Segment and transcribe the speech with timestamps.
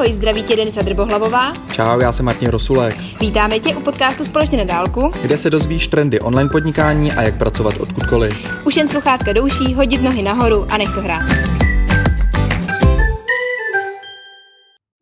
[0.00, 1.52] Ahoj, zdraví tě Denisa Drbohlavová.
[1.72, 2.96] Čau, já jsem Martin Rosulek.
[3.20, 7.38] Vítáme tě u podcastu Společně na dálku, kde se dozvíš trendy online podnikání a jak
[7.38, 8.64] pracovat odkudkoliv.
[8.66, 11.22] Už jen sluchátka douší, hodit nohy nahoru a nech to hrát.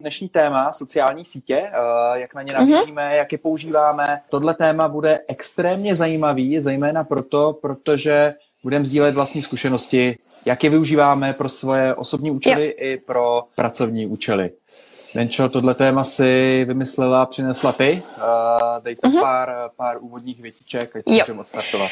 [0.01, 2.71] Dnešní téma sociální sítě, eh, jak na ně mhm.
[2.71, 3.17] nahlížíme, mm-hmm.
[3.17, 4.21] jak je používáme.
[4.29, 11.33] Tohle téma bude extrémně zajímavý, zejména proto, protože budeme sdílet vlastní zkušenosti, jak je využíváme
[11.33, 12.73] pro svoje osobní účely jo.
[12.77, 14.51] i pro pracovní účely.
[15.15, 18.03] Denčo, tohle téma si vymyslela, přinesla ty.
[18.17, 18.23] Uh,
[18.83, 19.21] dej tam mm-hmm.
[19.21, 21.91] pár, pár úvodních větiček, ať můžeme odstartovat.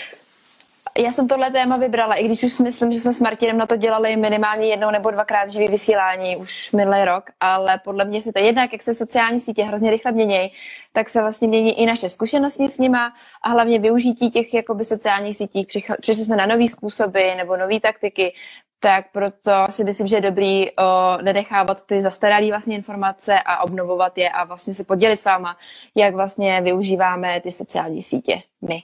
[0.98, 3.77] Já jsem tohle téma vybrala, i když už myslím, že jsme s Martinem na to
[3.77, 8.38] dělali minimálně jednou nebo dvakrát živý vysílání už minulý rok, ale podle mě se to
[8.38, 10.52] jednak, jak se sociální sítě hrozně rychle mění,
[10.92, 15.37] tak se vlastně mění i naše zkušenosti s nima a hlavně využití těch jakoby sociálních
[15.37, 15.66] sítí.
[16.01, 18.34] Přišli jsme na nové způsoby nebo nové taktiky,
[18.80, 20.82] tak proto si myslím, že je dobrý o,
[21.23, 25.57] nenechávat ty zastaralé vlastně informace a obnovovat je a vlastně se podělit s váma,
[25.95, 28.82] jak vlastně využíváme ty sociální sítě my.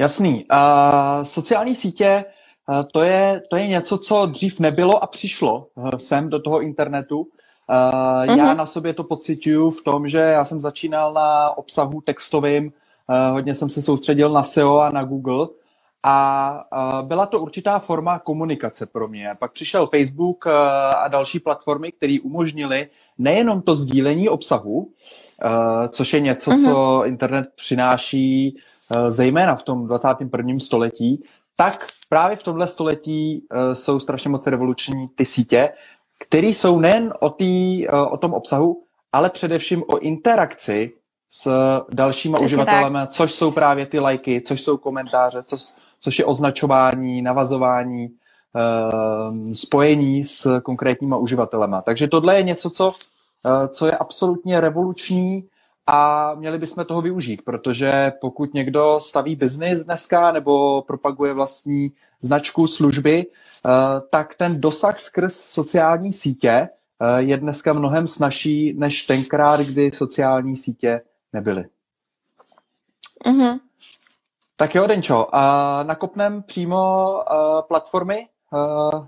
[0.00, 0.44] Jasný.
[0.52, 2.24] Uh, sociální sítě
[2.68, 6.60] uh, to, je, to je něco, co dřív nebylo a přišlo uh, sem do toho
[6.60, 7.18] internetu.
[7.20, 8.38] Uh, uh-huh.
[8.38, 13.32] Já na sobě to pocituju v tom, že já jsem začínal na obsahu textovým, uh,
[13.32, 15.48] hodně jsem se soustředil na SEO a na Google
[16.02, 19.30] a uh, byla to určitá forma komunikace pro mě.
[19.38, 20.52] Pak přišel Facebook uh,
[20.96, 24.90] a další platformy, které umožnily nejenom to sdílení obsahu, uh,
[25.88, 26.64] což je něco, uh-huh.
[26.64, 28.56] co internet přináší
[29.08, 30.58] zejména v tom 21.
[30.58, 31.22] století,
[31.56, 35.72] tak právě v tomhle století eh, jsou strašně moc revoluční ty sítě,
[36.18, 38.82] které jsou nejen o, tý, eh, o tom obsahu,
[39.12, 40.92] ale především o interakci
[41.30, 41.50] s
[41.92, 43.10] dalšíma Přesně uživatelemi, tak.
[43.10, 45.62] což jsou právě ty lajky, což jsou komentáře, což,
[46.00, 48.08] což je označování, navazování,
[49.52, 51.82] spojení s konkrétníma uživatelema.
[51.82, 52.92] Takže tohle je něco, co,
[53.68, 55.44] co je absolutně revoluční
[55.92, 62.66] a měli bychom toho využít, protože pokud někdo staví biznis dneska nebo propaguje vlastní značku,
[62.66, 63.70] služby, eh,
[64.10, 66.68] tak ten dosah skrz sociální sítě eh,
[67.18, 71.00] je dneska mnohem snažší než tenkrát, kdy sociální sítě
[71.32, 71.64] nebyly.
[73.26, 73.58] Mm-hmm.
[74.56, 78.28] Tak jo, Denčo, a nakopnem přímo uh, platformy,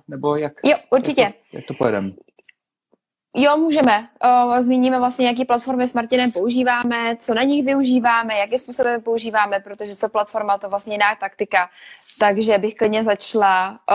[0.08, 0.52] nebo jak?
[0.64, 1.20] Jo, určitě.
[1.20, 2.10] Jak to, jak to pojedeme?
[3.34, 4.08] Jo, můžeme.
[4.20, 9.60] O, zmíníme vlastně, jaký platformy s Martinem používáme, co na nich využíváme, jakým způsobem používáme,
[9.60, 11.70] protože co platforma, to vlastně jiná taktika.
[12.18, 13.80] Takže bych klidně začala.
[13.90, 13.94] O,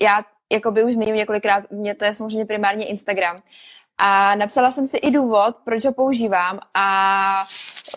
[0.00, 3.36] já jako by už zmíním několikrát, mě to je samozřejmě primárně Instagram.
[3.98, 7.44] A napsala jsem si i důvod, proč ho používám a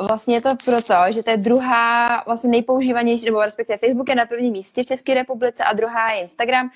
[0.08, 4.26] vlastně je to proto, že to je druhá vlastně nejpoužívanější, nebo respektive Facebook je na
[4.26, 6.70] prvním místě v České republice a druhá je Instagram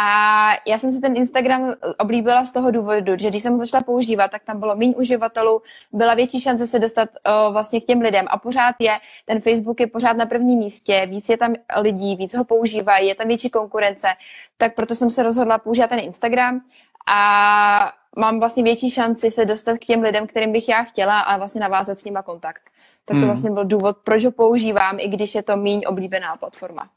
[0.00, 3.82] a já jsem si ten Instagram oblíbila z toho důvodu, že když jsem ho začala
[3.82, 8.00] používat, tak tam bylo méně uživatelů, byla větší šance se dostat o, vlastně k těm
[8.00, 12.16] lidem a pořád je, ten Facebook je pořád na prvním místě, víc je tam lidí,
[12.16, 14.08] víc ho používají, je tam větší konkurence,
[14.56, 16.60] tak proto jsem se rozhodla používat ten Instagram
[17.12, 21.36] a mám vlastně větší šanci se dostat k těm lidem, kterým bych já chtěla a
[21.36, 22.62] vlastně navázat s nima kontakt.
[23.04, 23.26] Tak to hmm.
[23.26, 26.88] vlastně byl důvod, proč ho používám, i když je to méně oblíbená platforma.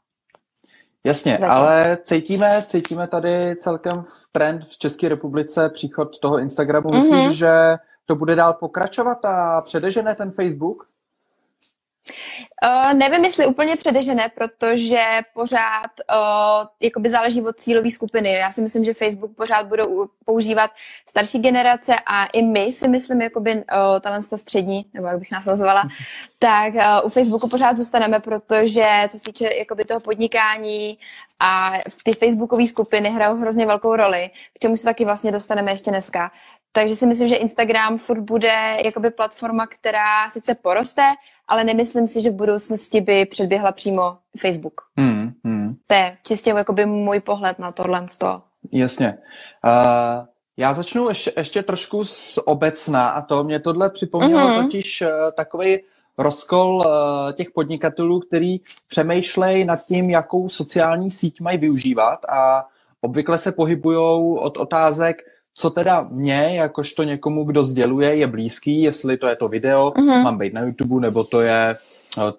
[1.04, 1.50] Jasně, Zatím.
[1.50, 6.88] ale cítíme, cítíme tady celkem trend v České republice příchod toho Instagramu.
[6.88, 7.16] Mm-hmm.
[7.16, 7.76] Myslíš, že
[8.06, 10.88] to bude dál pokračovat a předežene ten Facebook?
[12.64, 18.32] Uh, nevím, jestli úplně předežené, protože pořád uh, jakoby záleží od cílové skupiny.
[18.32, 20.70] Já si myslím, že Facebook pořád budou používat
[21.08, 23.62] starší generace a i my si myslím, jakoby uh,
[24.00, 25.82] tahle střední, nebo jak bych nás nazvala,
[26.38, 30.98] tak uh, u Facebooku pořád zůstaneme, protože co se týče jakoby toho podnikání
[31.40, 31.72] a
[32.02, 36.30] ty Facebookové skupiny hrajou hrozně velkou roli, k čemu se taky vlastně dostaneme ještě dneska.
[36.72, 41.02] Takže si myslím, že Instagram furt bude jakoby platforma, která sice poroste,
[41.48, 44.80] ale nemyslím si, že v budoucnosti by předběhla přímo Facebook.
[44.96, 45.76] Hmm, hmm.
[45.86, 48.06] To je čistě jakoby můj pohled na tohle.
[48.72, 49.18] Jasně.
[49.64, 50.26] Uh,
[50.56, 54.64] já začnu ještě, ještě trošku z obecna a to mě tohle připomnělo mm-hmm.
[54.64, 55.78] totiž uh, takový
[56.18, 62.66] rozkol uh, těch podnikatelů, který přemýšlejí nad tím, jakou sociální síť mají využívat a
[63.00, 63.98] obvykle se pohybují
[64.38, 65.22] od otázek,
[65.54, 70.22] co teda mě, jakožto někomu, kdo sděluje, je blízký, jestli to je to video, mm-hmm.
[70.22, 71.76] mám být na YouTube, nebo to je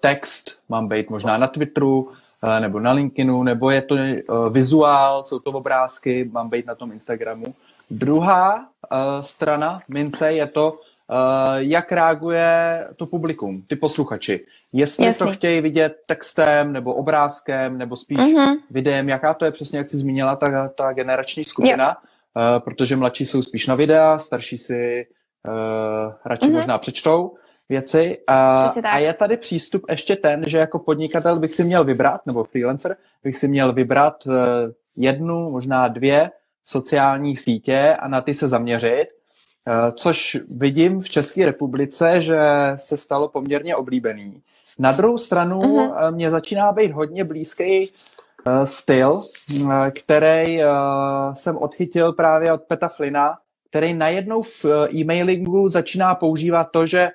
[0.00, 5.24] text, mám být možná na Twitteru, uh, nebo na LinkedInu, nebo je to uh, vizuál,
[5.24, 7.54] jsou to obrázky, mám být na tom Instagramu.
[7.90, 10.78] Druhá uh, strana mince je to,
[11.56, 14.46] jak reaguje to publikum, ty posluchači.
[14.72, 15.26] Jestli Jasný.
[15.26, 18.56] to chtějí vidět textem, nebo obrázkem, nebo spíš mm-hmm.
[18.70, 21.88] videem, jaká to je přesně, jak jsi zmínila, ta, ta generační skupina.
[21.88, 21.96] Yep
[22.58, 25.06] protože mladší jsou spíš na videa, starší si
[25.48, 26.52] uh, radši mm-hmm.
[26.52, 27.34] možná přečtou
[27.74, 28.18] věci.
[28.26, 32.44] A, a je tady přístup ještě ten, že jako podnikatel bych si měl vybrat, nebo
[32.44, 34.34] freelancer, bych si měl vybrat uh,
[34.96, 36.30] jednu, možná dvě
[36.64, 42.38] sociální sítě a na ty se zaměřit, uh, což vidím v České republice, že
[42.76, 44.42] se stalo poměrně oblíbený.
[44.78, 46.14] Na druhou stranu mm-hmm.
[46.14, 47.90] mě začíná být hodně blízký
[48.64, 49.20] styl,
[49.90, 50.60] který
[51.34, 53.38] jsem odchytil právě od Peta Flina,
[53.70, 57.10] který najednou v e-mailingu začíná používat to, že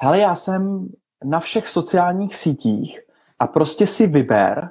[0.00, 0.88] hele, já jsem
[1.24, 3.00] na všech sociálních sítích
[3.38, 4.70] a prostě si vyber,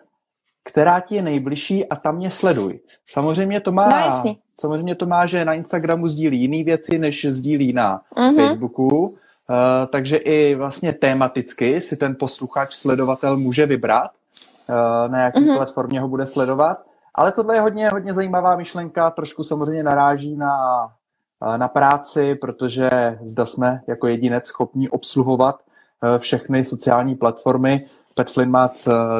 [0.63, 2.79] která ti je nejbližší a tam mě sleduj.
[3.07, 3.89] Samozřejmě to má,
[4.25, 8.35] no, samozřejmě to má, že na Instagramu sdílí jiné věci, než sdílí na uh-huh.
[8.35, 9.15] Facebooku, uh,
[9.89, 14.11] takže i vlastně tematicky si ten posluchač, sledovatel může vybrat,
[14.69, 15.57] uh, na jaké uh-huh.
[15.57, 16.77] platformě ho bude sledovat.
[17.15, 20.53] Ale tohle je hodně, hodně zajímavá myšlenka, trošku samozřejmě naráží na
[21.57, 22.89] na práci, protože
[23.23, 25.59] zda jsme jako jedinec schopni obsluhovat
[26.03, 27.85] eh, všechny sociální platformy.
[28.15, 28.71] Pat Flynn má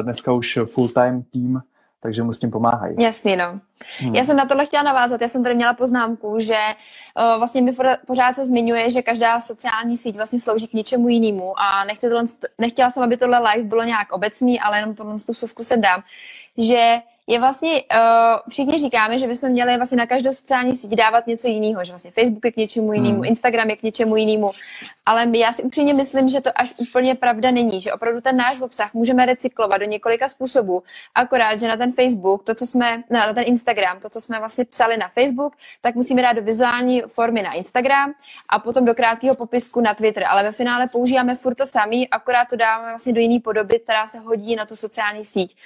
[0.02, 1.62] dneska už full-time tým,
[2.02, 2.96] takže mu s tím pomáhají.
[2.98, 3.60] Jasný, no.
[3.98, 4.14] Hmm.
[4.14, 7.76] Já jsem na tohle chtěla navázat, já jsem tady měla poznámku, že uh, vlastně mi
[8.06, 12.24] pořád se zmiňuje, že každá sociální síť vlastně slouží k něčemu jinému a nechci tohle,
[12.58, 16.02] nechtěla jsem, aby tohle live bylo nějak obecný, ale jenom tohle tu suvku se dám,
[16.58, 18.00] že je vlastně, uh,
[18.48, 22.10] všichni říkáme, že bychom měli vlastně na každou sociální síť dávat něco jiného, že vlastně
[22.10, 23.24] Facebook je k něčemu jinému, hmm.
[23.24, 24.50] Instagram je k něčemu jinému,
[25.06, 28.60] ale já si upřímně myslím, že to až úplně pravda není, že opravdu ten náš
[28.60, 30.82] obsah můžeme recyklovat do několika způsobů,
[31.14, 34.38] akorát, že na ten Facebook, to, co jsme, na, na ten Instagram, to, co jsme
[34.38, 38.12] vlastně psali na Facebook, tak musíme dát do vizuální formy na Instagram
[38.48, 42.48] a potom do krátkého popisku na Twitter, ale ve finále používáme furt to samý, akorát
[42.50, 45.56] to dáváme vlastně do jiné podoby, která se hodí na tu sociální síť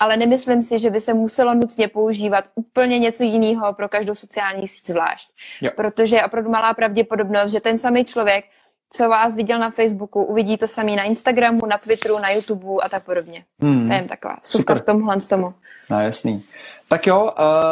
[0.00, 4.68] ale nemyslím si, že by se muselo nutně používat úplně něco jiného pro každou sociální
[4.68, 5.30] síť zvlášť.
[5.60, 5.70] Jo.
[5.76, 8.44] Protože je opravdu malá pravděpodobnost, že ten samý člověk,
[8.92, 12.88] co vás viděl na Facebooku, uvidí to samý na Instagramu, na Twitteru, na YouTubeu a
[12.88, 13.44] tak podobně.
[13.60, 13.86] Hmm.
[13.86, 15.54] To je taková super v tomhle z tomu.
[15.90, 16.42] No jasný.
[16.88, 17.30] Tak jo, uh,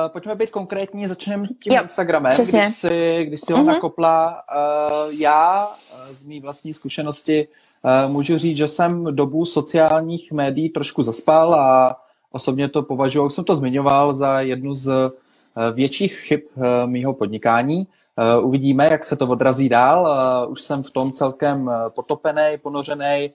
[0.09, 2.61] pojďme být konkrétní, začneme tím jo, Instagramem, přesně.
[2.61, 3.67] když si, když si ho mm-hmm.
[3.67, 4.43] nakopla.
[4.55, 7.49] Uh, já uh, z mý vlastní zkušenosti
[7.83, 11.97] uh, můžu říct, že jsem dobu sociálních médií trošku zaspal a
[12.33, 17.87] Osobně to považuji, jsem to zmiňoval, za jednu z eh, větších chyb eh, mýho podnikání.
[18.19, 20.19] Eh, uvidíme, jak se to odrazí dál.
[20.51, 23.33] Už jsem v tom celkem potopený, ponořený,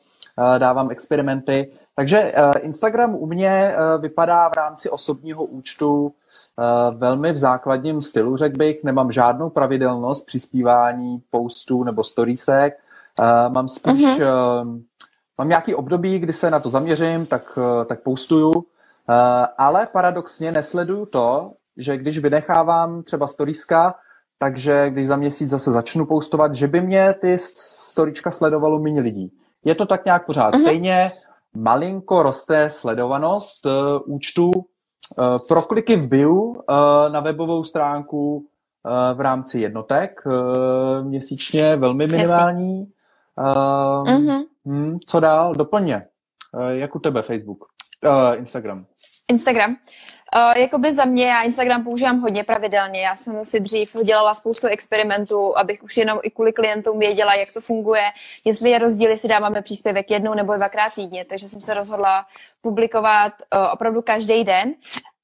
[0.58, 1.72] dávám experimenty.
[1.96, 6.14] Takže Instagram u mě vypadá v rámci osobního účtu
[6.92, 8.84] velmi v základním stylu, řekl bych.
[8.84, 12.78] Nemám žádnou pravidelnost přispívání postů nebo storiesek.
[13.50, 14.82] Mám spíš, uh-huh.
[15.38, 18.66] mám nějaký období, kdy se na to zaměřím, tak, tak postuju.
[19.10, 23.96] Eh, ale paradoxně nesleduju to, že když vynechávám třeba storiska,
[24.44, 29.31] takže když za měsíc zase začnu postovat, že by mě ty storička sledovalo méně lidí.
[29.66, 30.54] Je to tak nějak pořád.
[30.54, 30.62] Uh-huh.
[30.62, 31.12] Stejně
[31.56, 33.72] malinko roste sledovanost uh,
[34.06, 36.56] účtu uh, pro kliky v bio uh,
[37.10, 42.92] na webovou stránku uh, v rámci jednotek uh, měsíčně, velmi minimální.
[43.38, 43.46] Uh,
[44.04, 44.46] uh-huh.
[44.66, 45.54] hmm, co dál?
[45.54, 46.07] Doplně.
[46.54, 47.60] Uh, jak u tebe Facebook?
[48.06, 48.86] Uh, Instagram.
[49.28, 49.75] Instagram.
[50.36, 53.02] Uh, jakoby za mě, já Instagram používám hodně pravidelně.
[53.02, 57.53] Já jsem si dřív dělala spoustu experimentů, abych už jenom i kvůli klientům věděla, jak
[57.53, 58.03] to funguje,
[58.46, 61.25] jestli je rozdíl, jestli dáváme příspěvek jednou nebo dvakrát týdně.
[61.25, 62.25] Takže jsem se rozhodla
[62.62, 64.74] publikovat uh, opravdu každý den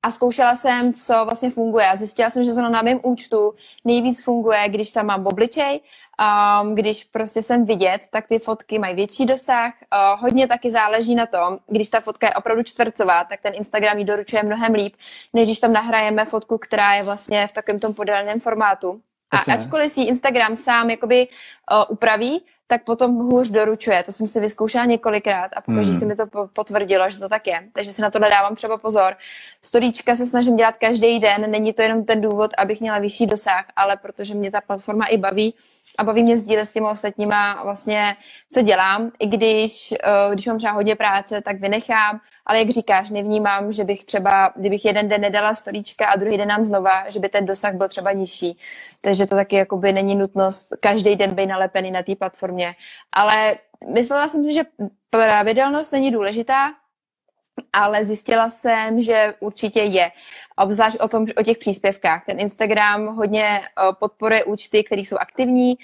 [0.03, 1.87] a zkoušela jsem, co vlastně funguje.
[1.87, 3.53] A zjistila jsem, že zrovna na mém účtu
[3.85, 5.79] nejvíc funguje, když tam mám obličej,
[6.19, 9.73] um, když prostě jsem vidět, tak ty fotky mají větší dosah.
[9.93, 13.97] Uh, hodně taky záleží na tom, když ta fotka je opravdu čtvrcová, tak ten Instagram
[13.97, 14.95] ji doručuje mnohem líp,
[15.33, 19.01] než když tam nahrajeme fotku, která je vlastně v takovém tom podélném formátu.
[19.31, 24.03] A ačkoliv si Instagram sám jakoby uh, upraví, tak potom hůř doručuje.
[24.03, 25.99] To jsem si vyzkoušela několikrát a pokaždé hmm.
[25.99, 27.63] si mi to potvrdilo, že to tak je.
[27.73, 29.15] Takže si na to dávám třeba pozor.
[29.61, 31.51] Storíčka se snažím dělat každý den.
[31.51, 35.17] Není to jenom ten důvod, abych měla vyšší dosah, ale protože mě ta platforma i
[35.17, 35.53] baví
[35.97, 38.15] a baví mě sdílet s těmi ostatníma vlastně,
[38.53, 39.11] co dělám.
[39.19, 43.83] I když, eh, když mám třeba hodně práce, tak vynechám, ale jak říkáš, nevnímám, že
[43.83, 47.45] bych třeba, kdybych jeden den nedala storíčka a druhý den nám znova, že by ten
[47.45, 48.57] dosah byl třeba nižší.
[49.01, 52.75] Takže to taky jakoby není nutnost každý den být nalepený na té platformě.
[53.11, 53.55] Ale
[53.93, 54.63] myslela jsem si, že
[55.09, 56.71] pravidelnost není důležitá,
[57.73, 60.11] ale zjistila jsem, že určitě je.
[60.57, 62.25] Obzvlášť o, tom, o těch příspěvkách.
[62.25, 65.75] Ten Instagram hodně uh, podporuje účty, které jsou aktivní,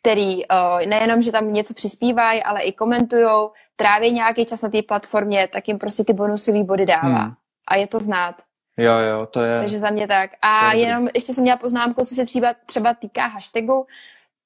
[0.00, 4.82] který uh, nejenom, že tam něco přispívají, ale i komentují, tráví nějaký čas na té
[4.82, 7.22] platformě, tak jim prostě ty bonusové body dává.
[7.22, 7.32] Hmm.
[7.68, 8.34] A je to znát.
[8.76, 9.58] Jo, jo, to je...
[9.58, 10.30] Takže za mě tak.
[10.42, 13.86] A jenom ještě jsem měla poznámku, co se třeba, třeba týká hashtagu,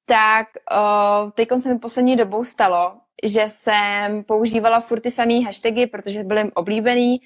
[0.04, 2.94] tak uh, teď se mi poslední dobou stalo,
[3.25, 7.21] že jsem používala furt ty samé hashtagy, protože byly oblíbený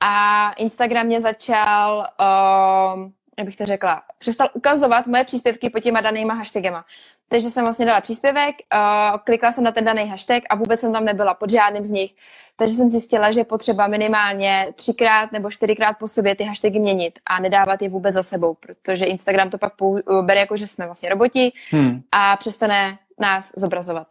[0.00, 6.00] a Instagram mě začal uh, jak bych to řekla, přestal ukazovat moje příspěvky pod těma
[6.00, 6.84] danýma hashtagama.
[7.28, 10.92] Takže jsem vlastně dala příspěvek, uh, klikla jsem na ten daný hashtag a vůbec jsem
[10.92, 12.14] tam nebyla pod žádným z nich.
[12.56, 17.18] Takže jsem zjistila, že je potřeba minimálně třikrát nebo čtyřikrát po sobě ty hashtagy měnit
[17.26, 20.84] a nedávat je vůbec za sebou, protože Instagram to pak pou- bere jako, že jsme
[20.84, 22.02] vlastně roboti hmm.
[22.12, 24.06] a přestane nás zobrazovat.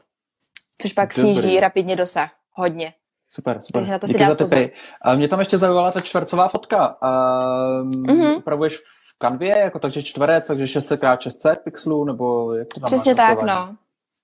[0.81, 1.33] Což pak Dobrý.
[1.33, 2.31] sníží rapidně dosah.
[2.51, 2.93] Hodně.
[3.29, 3.81] Super, super.
[3.81, 4.71] Takže na to Díky si za tipy.
[5.15, 6.87] Mě tam ještě zaujala ta čtvercová fotka.
[6.87, 8.37] Um, mm-hmm.
[8.37, 8.79] Upravuješ
[9.23, 13.41] kanvě, jako takže čtverec, takže 600 x 600 pixelů, nebo jak to tam Přesně tak,
[13.41, 13.75] no.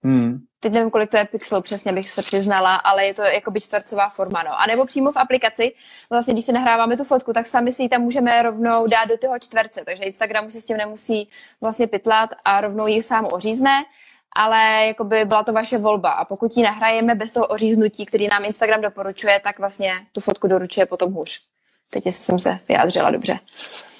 [0.03, 0.39] Hmm.
[0.59, 3.61] Teď nevím, kolik to je pixelů, přesně bych se přiznala, ale je to jako by
[3.61, 4.61] čtvercová forma, no.
[4.61, 5.73] A nebo přímo v aplikaci,
[6.09, 9.17] vlastně když si nahráváme tu fotku, tak sami si ji tam můžeme rovnou dát do
[9.17, 11.29] toho čtverce, takže Instagram si s tím nemusí
[11.61, 13.83] vlastně pytlat a rovnou ji sám ořízne,
[14.35, 16.11] ale jako by byla to vaše volba.
[16.11, 20.47] A pokud ji nahrajeme bez toho oříznutí, který nám Instagram doporučuje, tak vlastně tu fotku
[20.47, 21.48] doručuje potom hůř.
[21.89, 23.39] Teď jsem se vyjádřila dobře.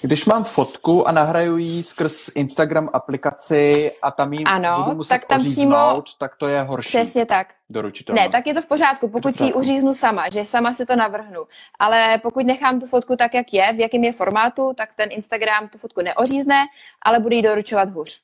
[0.01, 5.09] Když mám fotku a nahraju ji skrz Instagram aplikaci a tam ji ano, budu muset
[5.09, 6.87] tak tam přímo, tak to je horší.
[6.87, 7.47] Přesně tak.
[7.69, 8.21] Doručitelno.
[8.21, 10.95] Ne, tak je to v pořádku, pokud si ji uříznu sama, že sama si to
[10.95, 11.45] navrhnu.
[11.79, 15.67] Ale pokud nechám tu fotku tak, jak je, v jakém je formátu, tak ten Instagram
[15.67, 16.55] tu fotku neořízne,
[17.01, 18.21] ale bude ji doručovat hůř.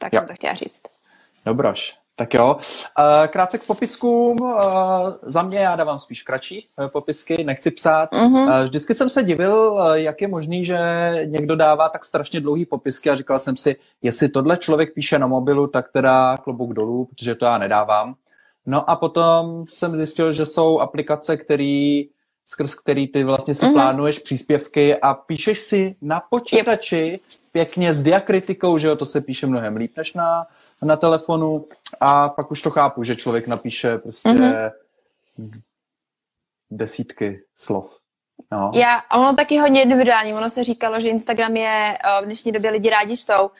[0.00, 0.20] Tak jo.
[0.20, 0.82] jsem to chtěla říct.
[1.44, 2.05] Dobroš.
[2.18, 2.56] Tak jo.
[3.28, 4.36] Krátce k popiskům.
[5.22, 8.12] Za mě já dávám spíš kratší e, popisky, nechci psát.
[8.12, 8.62] Mm-hmm.
[8.62, 10.78] Vždycky jsem se divil, jak je možný, že
[11.24, 15.26] někdo dává tak strašně dlouhý popisky a říkal jsem si, jestli tohle člověk píše na
[15.26, 18.14] mobilu, tak teda klobouk dolů, protože to já nedávám.
[18.66, 22.08] No a potom jsem zjistil, že jsou aplikace, který,
[22.46, 23.72] skrz který ty vlastně si mm-hmm.
[23.72, 27.20] plánuješ příspěvky a píšeš si na počítači yep.
[27.52, 30.46] pěkně s diakritikou, že jo, to se píše mnohem líp než na
[30.82, 31.68] na telefonu
[32.00, 34.70] a pak už to chápu, že člověk napíše prostě mm-hmm.
[36.70, 37.98] desítky slov.
[38.52, 38.70] No.
[38.74, 40.34] Já, ono taky hodně individuální.
[40.34, 43.50] Ono se říkalo, že Instagram je v dnešní době lidi rádi čtou,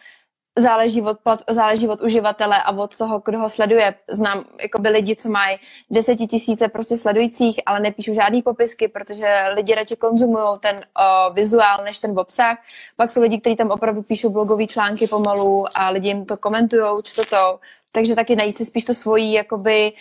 [0.57, 3.95] záleží od, plat, záleží od uživatele a od toho, kdo ho sleduje.
[4.09, 4.45] Znám
[4.79, 5.57] by lidi, co mají
[5.91, 11.99] desetitisíce prostě sledujících, ale nepíšou žádný popisky, protože lidi radši konzumují ten o, vizuál než
[11.99, 12.59] ten obsah.
[12.97, 17.03] Pak jsou lidi, kteří tam opravdu píšou blogové články pomalu a lidi jim to komentují,
[17.03, 17.61] čtou to.
[17.93, 19.93] Takže taky najít si spíš to svojí, jakoby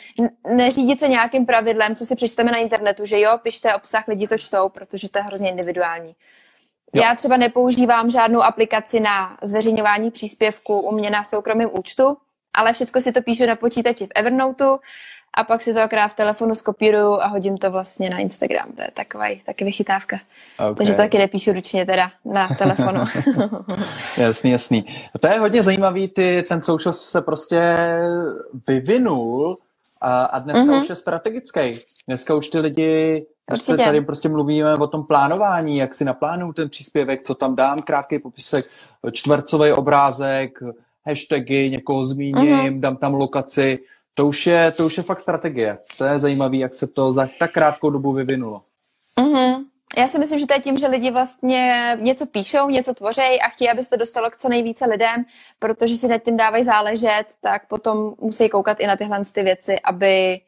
[0.55, 4.37] neřídit se nějakým pravidlem, co si přečteme na internetu, že jo, pište obsah, lidi to
[4.37, 6.15] čtou, protože to je hrozně individuální.
[6.93, 7.03] Jo.
[7.03, 12.17] Já třeba nepoužívám žádnou aplikaci na zveřejňování příspěvku u mě na soukromém účtu,
[12.53, 14.77] ale všechno si to píšu na počítači v Evernoteu
[15.37, 18.71] a pak si to akorát v telefonu skopíruju a hodím to vlastně na Instagram.
[18.75, 20.19] To je taková taky vychytávka.
[20.59, 20.75] Okay.
[20.75, 23.01] Takže to taky nepíšu ručně teda na telefonu.
[24.17, 24.85] jasný, jasný.
[25.19, 27.75] To je hodně zajímavý, ty, ten social se prostě
[28.67, 29.57] vyvinul
[30.01, 30.81] a, a dneska mm-hmm.
[30.81, 31.71] už je strategický.
[32.07, 33.77] Dneska už ty lidi Určitě.
[33.77, 38.19] Tady prostě mluvíme o tom plánování, jak si naplánuju ten příspěvek, co tam dám, krátký
[38.19, 38.65] popisek,
[39.11, 40.59] čtvercový obrázek,
[41.07, 42.79] hashtagy, někoho zmíním, mm-hmm.
[42.79, 43.79] dám tam lokaci.
[44.13, 45.77] To už, je, to už je fakt strategie.
[45.97, 48.61] To je zajímavé, jak se to za tak krátkou dobu vyvinulo.
[49.19, 49.63] Mm-hmm.
[49.97, 53.49] Já si myslím, že to je tím, že lidi vlastně něco píšou, něco tvořejí a
[53.49, 55.25] chtějí, aby se to dostalo k co nejvíce lidem,
[55.59, 59.79] protože si nad tím dávají záležet, tak potom musí koukat i na tyhle ty věci,
[59.79, 60.41] aby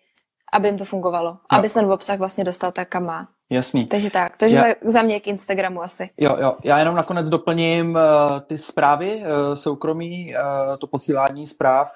[0.54, 1.30] aby jim to fungovalo.
[1.30, 1.38] Jo.
[1.50, 3.27] Aby se ten obsah vlastně dostal tak, kam má.
[3.50, 3.86] Jasný.
[3.86, 4.74] Takže tak, takže já...
[4.82, 6.10] za mě k Instagramu asi.
[6.18, 8.01] Jo, jo, já jenom nakonec doplním uh,
[8.48, 11.96] ty zprávy uh, soukromí, uh, to posílání zpráv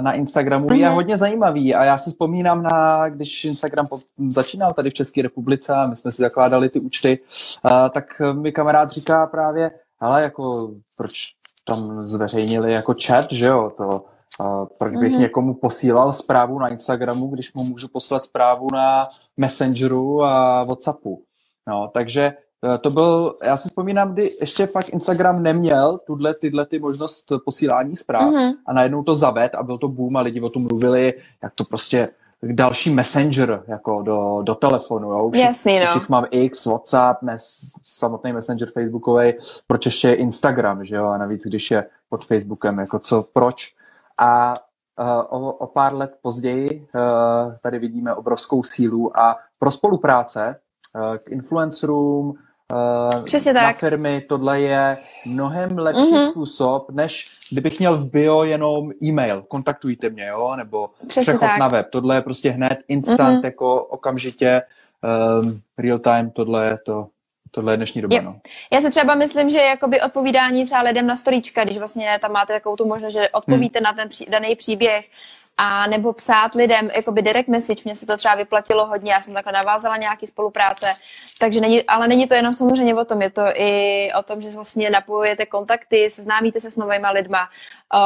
[0.00, 0.80] na Instagramu mm-hmm.
[0.80, 0.94] je mhm.
[0.94, 5.74] hodně zajímavý a já si vzpomínám na, když Instagram po, začínal tady v České republice
[5.74, 7.18] a my jsme si zakládali ty účty,
[7.64, 9.70] uh, tak mi kamarád říká právě,
[10.00, 11.12] ale jako proč
[11.64, 14.04] tam zveřejnili jako chat, že jo, to
[14.78, 15.18] proč bych mm-hmm.
[15.18, 21.22] někomu posílal zprávu na Instagramu, když mu můžu poslat zprávu na Messengeru a Whatsappu.
[21.68, 22.36] No, takže eh,
[22.80, 27.96] to byl, já si vzpomínám, kdy ještě fakt Instagram neměl tuhle, tyhle ty možnost posílání
[27.96, 28.54] zpráv mm-hmm.
[28.66, 31.64] a najednou to zaved a byl to boom a lidi o tom mluvili, jak to
[31.64, 32.08] prostě
[32.42, 35.12] další messenger jako do, do telefonu.
[35.12, 35.24] Jo?
[35.24, 35.86] Už, Jasný, no.
[35.96, 39.34] Už mám X, WhatsApp, mes, samotný messenger Facebookový,
[39.66, 41.06] proč ještě je Instagram, že jo?
[41.06, 43.74] A navíc, když je pod Facebookem, jako co, proč?
[44.18, 44.56] A
[45.30, 50.56] uh, o, o pár let později uh, tady vidíme obrovskou sílu a pro spolupráce
[50.94, 52.34] uh, k influencerům,
[53.24, 53.78] Přesně na tak.
[53.78, 56.30] firmy, tohle je mnohem lepší mm-hmm.
[56.30, 61.58] způsob, než kdybych měl v bio jenom e-mail, kontaktujte mě, jo, nebo Přesně přechod tak.
[61.58, 61.86] na web.
[61.90, 63.44] Tohle je prostě hned instant, mm-hmm.
[63.44, 64.62] jako okamžitě,
[65.42, 67.06] um, real time, tohle je to
[67.50, 68.22] Tohle je dnešní doba, je.
[68.22, 68.40] no.
[68.72, 72.52] Já si třeba myslím, že jakoby odpovídání třeba lidem na storíčka, když vlastně tam máte
[72.52, 73.84] takovou tu možnost, že odpovíte hmm.
[73.84, 75.08] na ten pří, daný příběh,
[75.58, 79.34] a nebo psát lidem jakoby direct message, mně se to třeba vyplatilo hodně, já jsem
[79.34, 80.86] takhle navázala nějaký spolupráce,
[81.40, 84.50] takže není, ale není to jenom samozřejmě o tom, je to i o tom, že
[84.50, 87.48] vlastně napojujete kontakty, seznámíte se s novými lidma
[87.94, 87.98] o,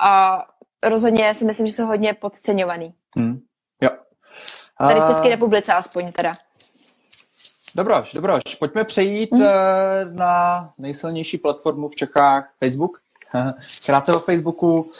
[0.00, 0.44] a
[0.82, 2.94] rozhodně si myslím, že jsou hodně podceňovaný.
[3.16, 3.40] Hmm.
[3.82, 3.90] Jo.
[4.76, 4.88] A...
[4.88, 6.34] Tady v České republice aspoň teda.
[7.76, 8.42] Dobroš, dobroš.
[8.58, 9.42] Pojďme přejít hmm.
[10.16, 13.00] na nejsilnější platformu v Čechách, Facebook.
[13.86, 14.90] Krátce o Facebooku.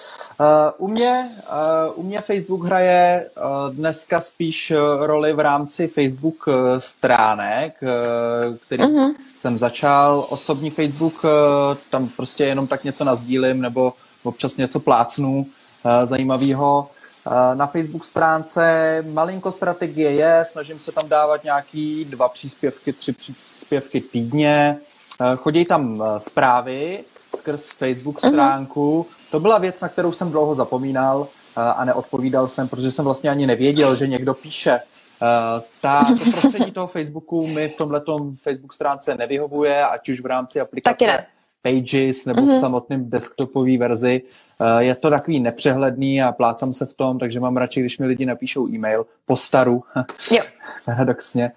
[0.41, 0.45] Eh,
[0.79, 3.31] u mě, eh, u mě Facebook hraje
[3.73, 6.45] dneska spíš roli v rámci Facebook
[6.79, 7.81] stránek,
[8.67, 9.15] který uh-huh.
[9.37, 10.27] jsem začal.
[10.29, 11.23] Osobní Facebook,
[11.91, 13.93] tam prostě jenom tak něco nazdílím nebo
[14.23, 15.47] občas něco plácnu
[16.05, 16.89] zajímavého.
[17.55, 24.01] Na Facebook stránce malinko strategie je, snažím se tam dávat nějaký dva příspěvky, tři příspěvky
[24.01, 24.79] týdně.
[25.37, 27.05] Chodí tam zprávy,
[27.37, 28.33] skrz Facebook mhm.
[28.33, 29.07] stránku.
[29.09, 29.31] Uh-huh.
[29.31, 33.31] To byla věc, na kterou jsem dlouho zapomínal eh, a neodpovídal jsem, protože jsem vlastně
[33.31, 34.81] ani nevěděl, že někdo píše.
[35.81, 38.03] Ta, to prostředí toho Facebooku mi v tomhle
[38.43, 41.27] Facebook stránce nevyhovuje, ať už v rámci aplikace
[41.67, 42.49] Pages nebo uh-huh.
[42.49, 42.61] v mhm.
[42.61, 44.23] samotném desktopové verzi.
[44.61, 48.07] Uh, je to takový nepřehledný a plácám se v tom, takže mám radši, když mi
[48.07, 49.85] lidi napíšou e-mail po staru.
[50.31, 50.43] Jo.
[50.85, 51.53] Paradoxně.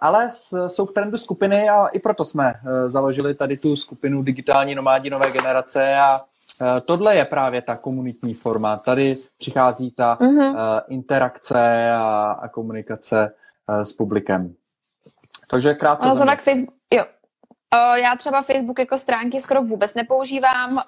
[0.00, 0.30] Ale
[0.66, 5.10] jsou v trendu skupiny a i proto jsme uh, založili tady tu skupinu digitální nomádi
[5.10, 8.76] nové generace a uh, tohle je právě ta komunitní forma.
[8.76, 10.46] Tady přichází ta uh,
[10.88, 13.34] interakce a, a komunikace
[13.68, 14.54] s publikem.
[15.50, 16.08] Takže krátce.
[16.08, 16.81] No, Facebook, jo,
[17.94, 20.82] já třeba Facebook jako stránky skoro vůbec nepoužívám.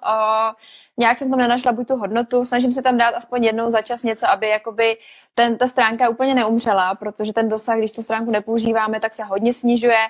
[0.96, 4.02] Nějak jsem tam nenašla buď tu hodnotu, snažím se tam dát aspoň jednou za čas
[4.02, 4.96] něco, aby jakoby
[5.34, 9.54] ten, ta stránka úplně neumřela, protože ten dosah, když tu stránku nepoužíváme, tak se hodně
[9.54, 10.06] snižuje,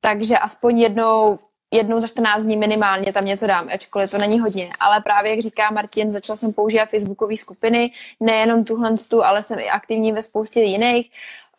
[0.00, 1.38] takže aspoň jednou
[1.74, 4.70] jednou za 14 dní minimálně tam něco dám, ačkoliv to není hodně.
[4.80, 9.70] Ale právě, jak říká Martin, začala jsem používat facebookové skupiny, nejenom tuhle, ale jsem i
[9.70, 11.10] aktivní ve spoustě jiných.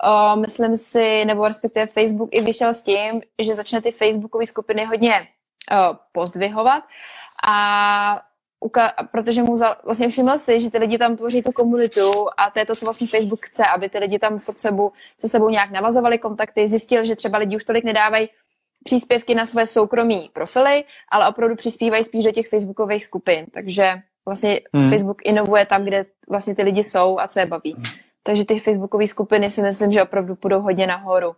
[0.04, 4.86] O, myslím si, nebo respektive Facebook i vyšel s tím, že začne ty facebookové skupiny
[4.86, 5.14] hodně
[5.72, 6.84] o, pozdvihovat
[7.48, 8.22] a
[8.66, 12.50] uka- protože mu za, vlastně všiml si, že ty lidi tam tvoří tu komunitu a
[12.52, 15.50] to je to, co vlastně Facebook chce, aby ty lidi tam furt sebou, se sebou
[15.50, 18.30] nějak navazovali kontakty, zjistil, že třeba lidi už tolik nedávají
[18.86, 23.46] příspěvky na své soukromí profily, ale opravdu přispívají spíš do těch facebookových skupin.
[23.54, 23.94] Takže
[24.26, 24.90] vlastně hmm.
[24.90, 27.74] Facebook inovuje tam, kde vlastně ty lidi jsou a co je baví.
[27.74, 27.84] Hmm.
[28.24, 31.36] Takže ty facebookové skupiny si myslím, že opravdu půjdou hodně nahoru.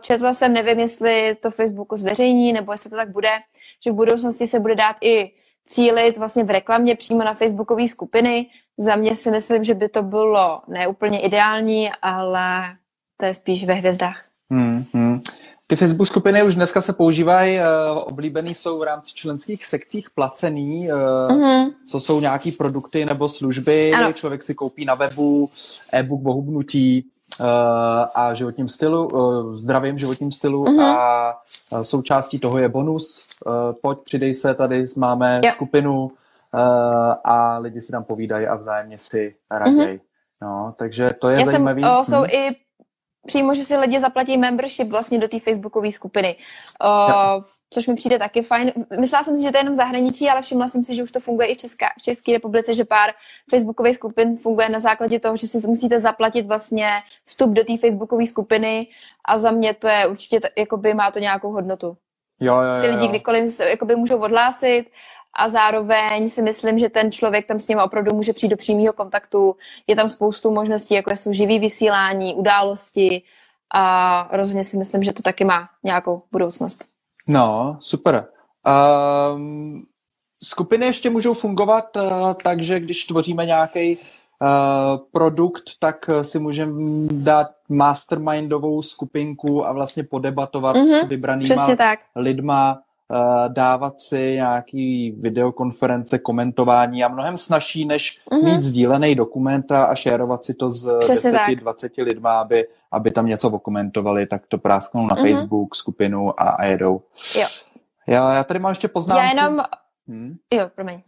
[0.00, 3.30] Četla jsem, nevím, jestli to Facebooku zveřejní, nebo jestli to tak bude,
[3.84, 5.32] že v budoucnosti se bude dát i
[5.68, 8.46] cílit vlastně v reklamě přímo na facebookové skupiny.
[8.78, 12.76] Za mě si myslím, že by to bylo neúplně ideální, ale
[13.16, 14.24] to je spíš ve hvězdách.
[14.50, 15.07] Hmm, hmm.
[15.70, 17.64] Ty Facebook skupiny už dneska se používají, uh,
[17.98, 21.72] oblíbený jsou v rámci členských sekcích placený, uh, mm-hmm.
[21.86, 24.12] co jsou nějaký produkty nebo služby, ano.
[24.12, 25.50] člověk si koupí na webu
[25.92, 27.04] e-book o hubnutí
[27.40, 27.46] uh,
[28.14, 30.96] a životním stylu, uh, zdravým životním stylu mm-hmm.
[30.96, 31.34] a
[31.72, 33.26] uh, součástí toho je bonus.
[33.46, 33.52] Uh,
[33.82, 35.52] pojď, přidej se, tady máme jo.
[35.52, 36.10] skupinu uh,
[37.24, 39.96] a lidi si tam povídají a vzájemně si raději.
[39.96, 40.08] Mm-hmm.
[40.42, 41.82] No, takže to je Já zajímavý.
[41.82, 42.30] Jsem, o, jsou hmm.
[42.30, 42.56] i
[43.28, 46.36] přímo, že si lidi zaplatí membership vlastně do té facebookové skupiny.
[46.84, 48.72] Uh, což mi přijde taky fajn.
[49.00, 51.12] Myslela jsem si, že to je jenom v zahraničí, ale všimla jsem si, že už
[51.12, 53.10] to funguje i v, Česká, v České republice, že pár
[53.50, 56.90] facebookových skupin funguje na základě toho, že si musíte zaplatit vlastně
[57.24, 58.86] vstup do té facebookové skupiny
[59.24, 61.96] a za mě to je určitě, jakoby má to nějakou hodnotu.
[62.40, 64.86] Jo, jo, jo, Ty lidi kdykoliv se, jakoby můžou odhlásit
[65.32, 68.92] a zároveň si myslím, že ten člověk tam s ním opravdu může přijít do přímého
[68.92, 69.56] kontaktu.
[69.86, 73.22] Je tam spoustu možností, jako jsou živý vysílání, události
[73.74, 76.84] a rozhodně si myslím, že to taky má nějakou budoucnost.
[77.26, 78.26] No, super.
[79.34, 79.86] Um,
[80.42, 86.72] skupiny ještě můžou fungovat uh, tak, že když tvoříme nějaký uh, produkt, tak si můžeme
[87.12, 91.66] dát mastermindovou skupinku a vlastně podebatovat mm-hmm, s vybranýma
[92.16, 92.80] lidma
[93.48, 98.44] dávat si nějaký videokonference, komentování a mnohem snažší, než mm-hmm.
[98.44, 103.50] mít sdílený dokument a, a šérovat si to s 10-20 lidma, aby, aby tam něco
[103.50, 105.32] okomentovali, tak to prásknou na mm-hmm.
[105.32, 107.02] Facebook, skupinu a, a jedou.
[107.34, 107.46] Jo.
[108.06, 109.24] Já, já tady mám ještě poznámku.
[109.24, 109.62] Já jenom...
[110.08, 110.36] Hmm?
[110.52, 111.02] Jo, promiň.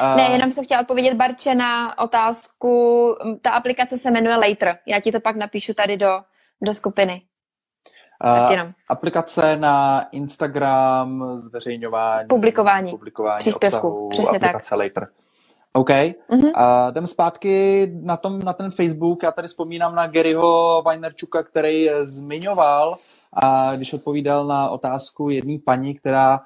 [0.00, 0.16] Uh...
[0.16, 3.04] Ne, jenom jsem chtěla odpovědět Barče na otázku.
[3.42, 4.78] Ta aplikace se jmenuje Later.
[4.86, 6.20] Já ti to pak napíšu tady do,
[6.62, 7.22] do skupiny.
[8.22, 8.72] Tak jenom.
[8.88, 14.78] Aplikace na Instagram, zveřejňování, publikování, publikování příspěvku, obsahu, přesně aplikace tak.
[14.78, 15.08] Later.
[15.72, 15.88] OK.
[15.88, 16.50] Mm-hmm.
[16.54, 19.22] A jdem zpátky na, tom, na ten Facebook.
[19.22, 22.98] Já tady vzpomínám na Garyho Weinerčuka, který zmiňoval
[23.32, 26.40] a když odpovídal na otázku jedné paní, která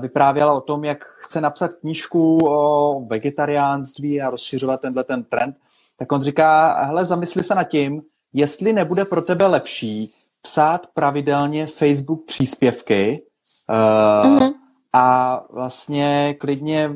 [0.00, 5.56] vyprávěla o tom, jak chce napsat knížku o vegetariánství a rozšiřovat tenhle ten trend,
[5.96, 8.02] tak on říká, hele, zamysli se nad tím,
[8.32, 10.14] jestli nebude pro tebe lepší
[10.48, 13.22] psát pravidelně Facebook příspěvky
[13.68, 14.52] uh, mm-hmm.
[14.92, 16.90] a vlastně klidně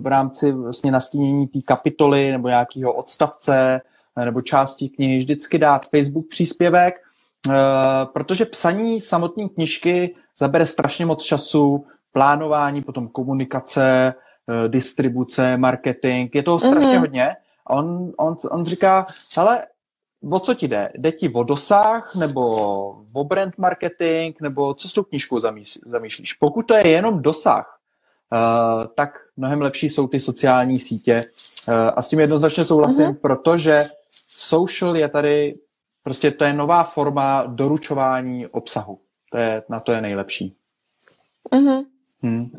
[0.00, 3.80] v rámci vlastně nastínění té kapitoly nebo nějakého odstavce
[4.24, 6.94] nebo části knihy vždycky dát Facebook příspěvek,
[7.46, 7.54] uh,
[8.12, 14.14] protože psaní samotné knižky zabere strašně moc času, plánování, potom komunikace,
[14.68, 17.00] distribuce, marketing, je toho strašně mm-hmm.
[17.00, 17.36] hodně.
[17.66, 19.62] A on, on, on říká, hele,
[20.30, 20.92] o co ti jde?
[20.94, 22.42] Jde ti o dosah, nebo
[23.12, 25.40] o brand marketing, nebo co s tou knížkou
[25.86, 26.32] zamýšlíš?
[26.32, 27.78] Pokud to je jenom dosah,
[28.32, 31.24] uh, tak mnohem lepší jsou ty sociální sítě.
[31.68, 33.20] Uh, a s tím jednoznačně souhlasím, uh-huh.
[33.20, 33.84] protože
[34.26, 35.58] social je tady,
[36.02, 38.98] prostě to je nová forma doručování obsahu.
[39.30, 40.56] To je, na to je nejlepší.
[41.52, 41.84] Uh-huh.
[42.22, 42.50] Hmm.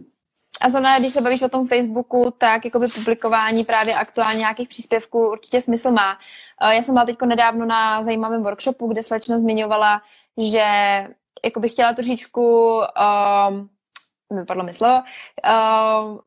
[0.64, 5.32] A znamená, když se bavíš o tom Facebooku, tak jakoby publikování právě aktuálně nějakých příspěvků
[5.32, 6.18] určitě smysl má.
[6.62, 10.02] Eh, já jsem byla teď nedávno na zajímavém workshopu, kde slečna zmiňovala,
[10.38, 10.66] že
[11.46, 12.80] jakoby chtěla trošičku,
[13.50, 13.70] um,
[14.64, 16.20] mi slovo, um,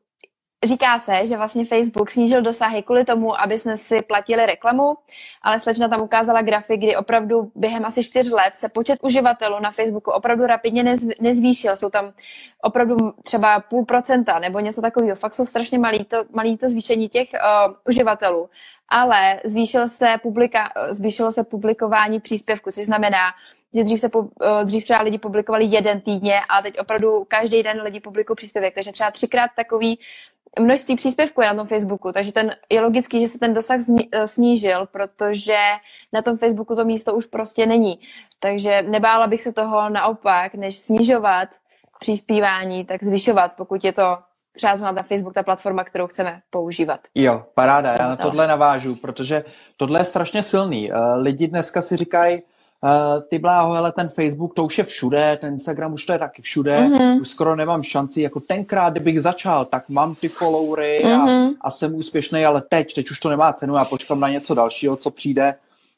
[0.67, 4.97] Říká se, že vlastně Facebook snížil dosahy kvůli tomu, aby jsme si platili reklamu,
[5.41, 9.71] ale slečna tam ukázala grafy, kdy opravdu během asi čtyř let se počet uživatelů na
[9.71, 11.75] Facebooku opravdu rapidně nezvýšil.
[11.75, 12.13] Jsou tam
[12.61, 15.15] opravdu třeba půl procenta nebo něco takového.
[15.15, 18.49] Fakt jsou strašně malý to, malý to zvýšení těch uh, uživatelů.
[18.89, 23.19] Ale zvýšil se publika, zvýšilo se publikování příspěvku, což znamená,
[23.77, 24.09] že dřív, se,
[24.41, 28.73] eh, dřív třeba lidi publikovali jeden týdně a teď opravdu každý den lidi publikují příspěvek,
[28.73, 29.99] takže třeba třikrát takový
[30.59, 33.79] množství příspěvků je na tom Facebooku, takže ten, je logický, že se ten dosah
[34.11, 35.57] eh, snížil, protože
[36.13, 37.99] na tom Facebooku to místo už prostě není.
[38.39, 41.49] Takže nebála bych se toho naopak, než snižovat
[41.99, 44.17] přispívání, tak zvyšovat, pokud je to
[44.57, 46.99] třeba znamená Facebook ta platforma, kterou chceme používat.
[47.15, 49.43] Jo, paráda, já na tohle navážu, protože
[49.77, 50.91] tohle je strašně silný.
[50.91, 52.41] Eh, lidi dneska si říkají,
[52.83, 56.19] Uh, ty bláho, ale ten Facebook, to už je všude, ten Instagram už to je
[56.19, 57.21] taky všude, mm-hmm.
[57.21, 61.21] už skoro nemám šanci, jako tenkrát, kdybych začal, tak mám ty followery mm-hmm.
[61.21, 61.53] a, mhm.
[61.61, 64.95] a jsem úspěšný, ale teď, teď už to nemá cenu, já počkám na něco dalšího,
[64.95, 65.55] co přijde,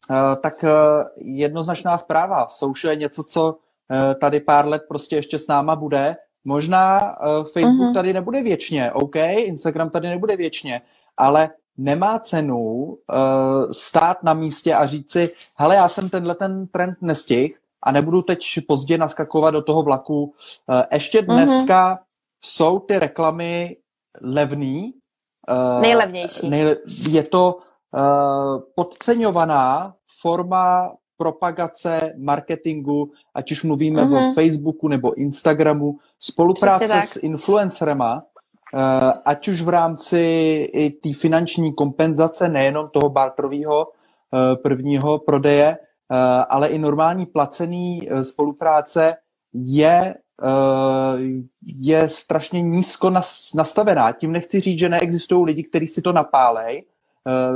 [0.09, 0.69] uh, tak uh,
[1.17, 6.15] jednoznačná zpráva, social je něco, co uh, tady pár let prostě ještě s náma bude,
[6.45, 7.93] možná uh, Facebook mm-hmm.
[7.93, 10.81] tady nebude věčně, OK, Instagram tady nebude věčně,
[11.17, 12.95] ale nemá cenu uh,
[13.71, 18.21] stát na místě a říct si, hele, já jsem tenhle ten trend nestihl a nebudu
[18.21, 20.23] teď pozdě naskakovat do toho vlaku.
[20.23, 21.31] Uh, ještě mhm.
[21.31, 21.99] dneska mm-hmm.
[22.45, 23.77] jsou ty reklamy
[24.21, 24.93] levný.
[25.49, 26.49] Uh, Nejlevnější.
[26.49, 26.77] Nejle-
[27.09, 34.17] je to uh, podceňovaná forma propagace, marketingu, ať už mluvíme mm-hmm.
[34.17, 34.33] o mhm.
[34.33, 38.23] Facebooku nebo Instagramu, spolupráce s influencerema,
[39.25, 40.17] ať už v rámci
[40.73, 46.15] i té finanční kompenzace, nejenom toho barterového eh, prvního prodeje, eh,
[46.49, 49.15] ale i normální placený spolupráce
[49.53, 50.15] je,
[51.63, 53.09] je strašně nízko
[53.55, 54.11] nastavená.
[54.11, 56.85] Tím nechci říct, že neexistují lidi, kteří si to napálej,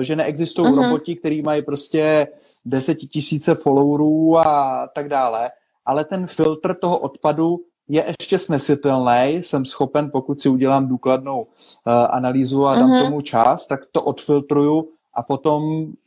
[0.01, 0.83] že neexistují uh-huh.
[0.83, 2.27] roboti, kteří mají prostě
[2.65, 5.51] desetitisíce followerů a tak dále,
[5.85, 11.47] ale ten filtr toho odpadu je ještě snesitelný, jsem schopen, pokud si udělám důkladnou uh,
[12.09, 13.03] analýzu a dám mm-hmm.
[13.05, 15.61] tomu čas, tak to odfiltruju a potom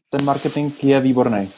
[0.09, 1.51] ten marketing je výborný.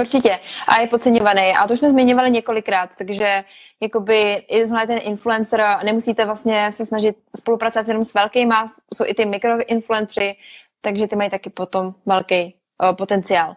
[0.00, 0.38] Určitě.
[0.68, 1.52] A je podceňovaný.
[1.56, 3.44] A to už jsme zmiňovali několikrát, takže
[3.80, 9.26] jakoby znamená ten influencer, nemusíte vlastně se snažit spolupracovat jenom s velkýma, jsou i ty
[9.26, 10.36] mikroinfluencery,
[10.80, 13.56] takže ty mají taky potom velký uh, potenciál.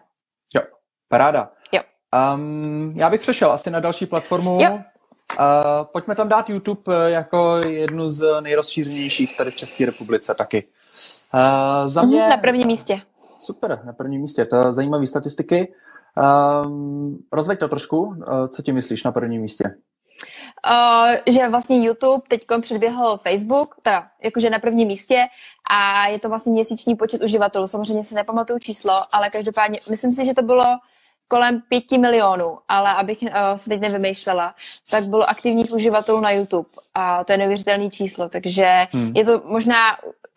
[0.54, 0.62] Jo,
[1.08, 1.50] paráda.
[1.72, 1.82] Jo.
[2.34, 4.58] Um, já bych přešel asi na další platformu.
[4.60, 4.80] Jo.
[5.38, 10.64] Uh, pojďme tam dát YouTube eh, jako jednu z nejrozšířenějších tady v České republice taky.
[11.34, 12.28] Uh, za mě...
[12.28, 13.00] Na prvním místě.
[13.40, 14.44] Super, na prvním místě.
[14.44, 15.74] To zajímavé statistiky.
[16.64, 18.00] Um, rozveď to trošku.
[18.00, 18.16] Uh,
[18.48, 19.64] co ti myslíš na prvním místě?
[20.70, 25.24] Uh, že vlastně YouTube teď předběhl Facebook, teda jakože na prvním místě
[25.70, 27.66] a je to vlastně měsíční počet uživatelů.
[27.66, 30.64] Samozřejmě si nepamatuju číslo, ale každopádně myslím si, že to bylo
[31.32, 34.54] kolem pěti milionů, ale abych uh, se teď nevymýšlela,
[34.90, 39.12] tak bylo aktivních uživatelů na YouTube a to je neuvěřitelné číslo, takže hmm.
[39.16, 39.76] je to možná,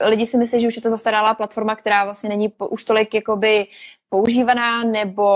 [0.06, 3.14] lidi si myslí, že už je to zastaralá platforma, která vlastně není po, už tolik
[3.14, 3.68] jakoby
[4.10, 5.28] používaná, nebo,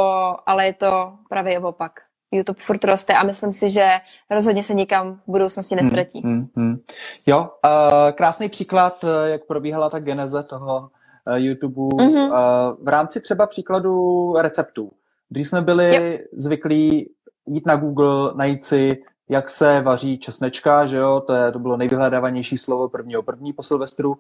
[0.46, 1.92] ale je to právě opak.
[2.32, 3.90] YouTube furt roste a myslím si, že
[4.32, 6.22] rozhodně se nikam v budoucnosti hmm, nestratí.
[6.22, 6.80] Hmm, hmm, hmm.
[7.26, 10.90] Jo, uh, krásný příklad, eh, jak probíhala ta geneze toho
[11.28, 12.30] uh, YouTube mm-hmm.
[12.30, 14.92] uh, v rámci třeba příkladu receptů.
[15.32, 16.22] Dřív jsme byli yep.
[16.34, 17.10] zvyklí
[17.46, 21.78] jít na Google, najít si jak se vaří česnečka, že jo, to, je, to bylo
[21.78, 24.10] nejvyhledávanější slovo prvního první po Silvestru.
[24.10, 24.18] Uh,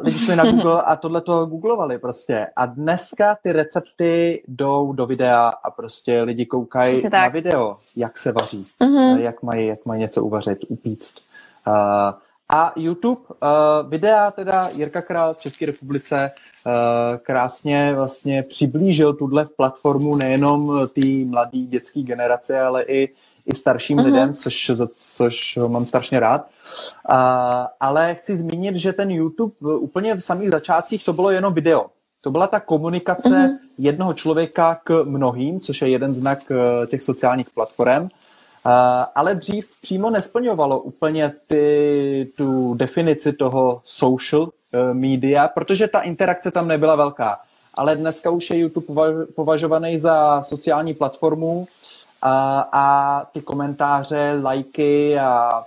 [0.00, 2.46] lidi šli na Google a tohle to googlovali prostě.
[2.56, 8.32] A dneska ty recepty jdou do videa a prostě lidi koukají na video, jak se
[8.32, 9.18] vaří, uh-huh.
[9.18, 11.18] jak, mají, jak mají něco uvařit, upíct.
[11.66, 11.74] Uh,
[12.52, 16.30] a YouTube, uh, videa teda Jirka Král v České republice
[16.66, 16.72] uh,
[17.22, 23.08] krásně vlastně přiblížil tuhle platformu nejenom té mladé dětské generace, ale i
[23.46, 24.04] i starším uh-huh.
[24.04, 26.48] lidem, což, což ho mám strašně rád.
[27.08, 31.86] A, ale chci zmínit, že ten YouTube úplně v samých začátcích to bylo jenom video.
[32.20, 33.58] To byla ta komunikace uh-huh.
[33.78, 38.08] jednoho člověka k mnohým, což je jeden znak eh, těch sociálních platform.
[38.66, 38.72] Uh,
[39.14, 44.48] ale dřív přímo nesplňovalo úplně ty, tu definici toho social uh,
[44.92, 47.38] media, protože ta interakce tam nebyla velká.
[47.74, 49.02] Ale dneska už je YouTube
[49.34, 51.66] považovaný za sociální platformu,
[52.22, 55.64] a, a ty komentáře, lajky a,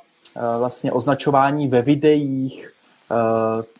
[0.57, 2.73] vlastně označování ve videích,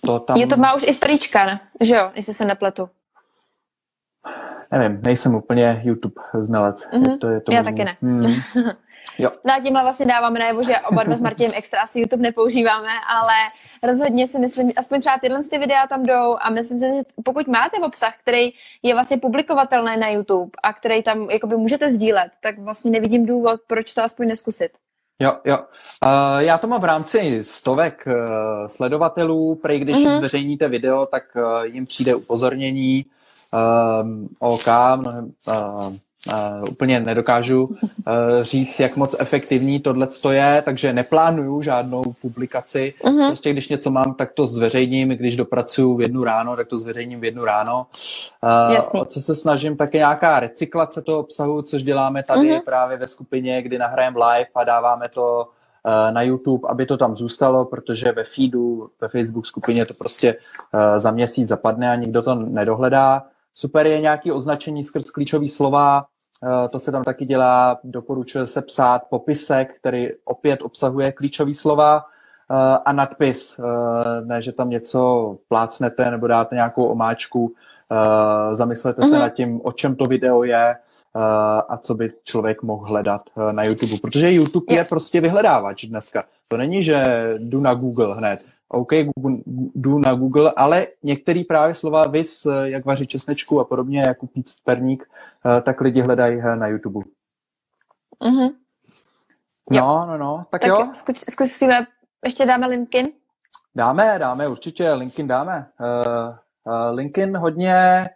[0.06, 0.38] to tam...
[0.38, 1.60] YouTube má už i storíčka, ne?
[1.82, 2.90] že jo, jestli se nepletu.
[4.72, 6.88] Nevím, nejsem úplně YouTube znalec.
[6.88, 7.12] Mm-hmm.
[7.12, 7.78] Je to, je to Já možný.
[7.78, 7.98] taky ne.
[8.02, 8.34] Mm.
[9.18, 9.32] Jo.
[9.44, 12.90] No a tímhle vlastně dáváme najevo, že oba dva s Martinem extra asi YouTube nepoužíváme,
[13.08, 13.34] ale
[13.84, 17.48] rozhodně si myslím, aspoň třeba tyhle ty videa tam jdou a myslím si, že pokud
[17.48, 18.50] máte obsah, který
[18.84, 23.62] je vlastně publikovatelný na YouTube a který tam jakoby můžete sdílet, tak vlastně nevidím důvod,
[23.68, 24.72] proč to aspoň neskusit.
[25.20, 25.58] Jo, jo.
[25.58, 28.14] Uh, já to mám v rámci stovek uh,
[28.68, 30.18] sledovatelů, prej když uh-huh.
[30.18, 33.06] zveřejníte video, tak uh, jim přijde upozornění,
[33.54, 35.94] uh, OK, mnohem, uh,
[36.32, 37.76] Uh, úplně nedokážu uh,
[38.42, 42.94] říct, jak moc efektivní tohle je, takže neplánuju žádnou publikaci.
[43.02, 43.28] Uh-huh.
[43.28, 47.20] Prostě když něco mám, tak to zveřejním, když dopracuju v jednu ráno, tak to zveřejním
[47.20, 47.86] v jednu ráno.
[48.94, 52.64] Uh, o co se snažím, tak je nějaká recyklace toho obsahu, což děláme tady uh-huh.
[52.66, 55.48] právě ve skupině, kdy nahrajeme live a dáváme to
[56.12, 60.36] na YouTube, aby to tam zůstalo, protože ve feedu, ve Facebook skupině to prostě
[60.98, 63.24] za měsíc zapadne a nikdo to nedohledá.
[63.54, 66.13] Super je nějaké označení skrz klíčové slova, Eh,
[66.70, 72.06] to se tam taky dělá, doporučuje se psát popisek, který opět obsahuje klíčové slova
[72.52, 73.60] eh, a nadpis.
[73.60, 77.54] Eh, ne, že tam něco plácnete nebo dáte nějakou omáčku,
[78.52, 79.10] zamyslete mm-hmm.
[79.10, 79.22] se mhm.
[79.22, 80.76] nad tím, o čem to video je
[81.70, 83.94] a co by člověk mohl hledat na YouTube.
[84.02, 86.24] Protože YouTube je, je prostě vyhledávač dneska.
[86.48, 87.04] To není, že
[87.38, 88.40] jdu na Google hned.
[88.74, 88.92] OK,
[89.76, 94.46] jdu na Google, ale některé právě slova vys, jak vařit česnečku a podobně, jako pít
[94.64, 95.10] perník,
[95.46, 97.00] eh, tak lidi hledají eh, na YouTube.
[98.22, 98.54] Mm-hmm.
[99.72, 100.06] No, jo.
[100.08, 100.90] no, no, tak, tak jo.
[100.94, 101.88] Zkuč, zkusíme,
[102.26, 103.08] ještě dáme LinkedIn?
[103.76, 105.68] Dáme, dáme, určitě, LinkedIn dáme.
[105.80, 106.36] Uh,
[106.74, 108.10] uh, LinkedIn hodně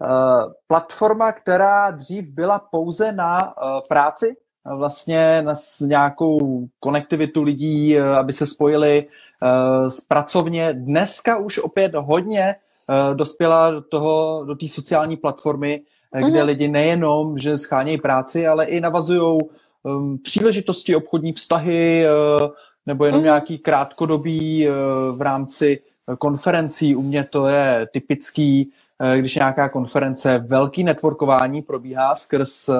[0.00, 4.36] uh, platforma, která dřív byla pouze na uh, práci,
[4.76, 9.06] vlastně na nějakou konektivitu lidí, aby se spojili
[9.42, 10.72] uh, pracovně.
[10.72, 15.80] Dneska už opět hodně uh, dospěla do toho, do té sociální platformy,
[16.28, 19.38] kde lidi nejenom, že schánějí práci, ale i navazují
[19.82, 22.04] um, příležitosti, obchodní vztahy,
[22.40, 22.48] uh,
[22.86, 23.24] nebo jenom uh-huh.
[23.24, 24.74] nějaký krátkodobý uh,
[25.18, 25.82] v rámci
[26.18, 26.96] konferencí.
[26.96, 28.72] U mě to je typický,
[29.16, 32.70] když nějaká konference, velký networkování probíhá skrz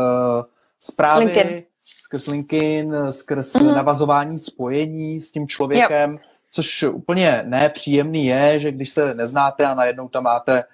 [0.80, 1.62] zprávy, LinkedIn.
[2.02, 3.74] Skrz LinkedIn, skrz uh-huh.
[3.74, 6.12] navazování spojení s tím člověkem.
[6.12, 6.20] Yep
[6.52, 10.64] což úplně nepříjemný je, že když se neznáte a najednou tam máte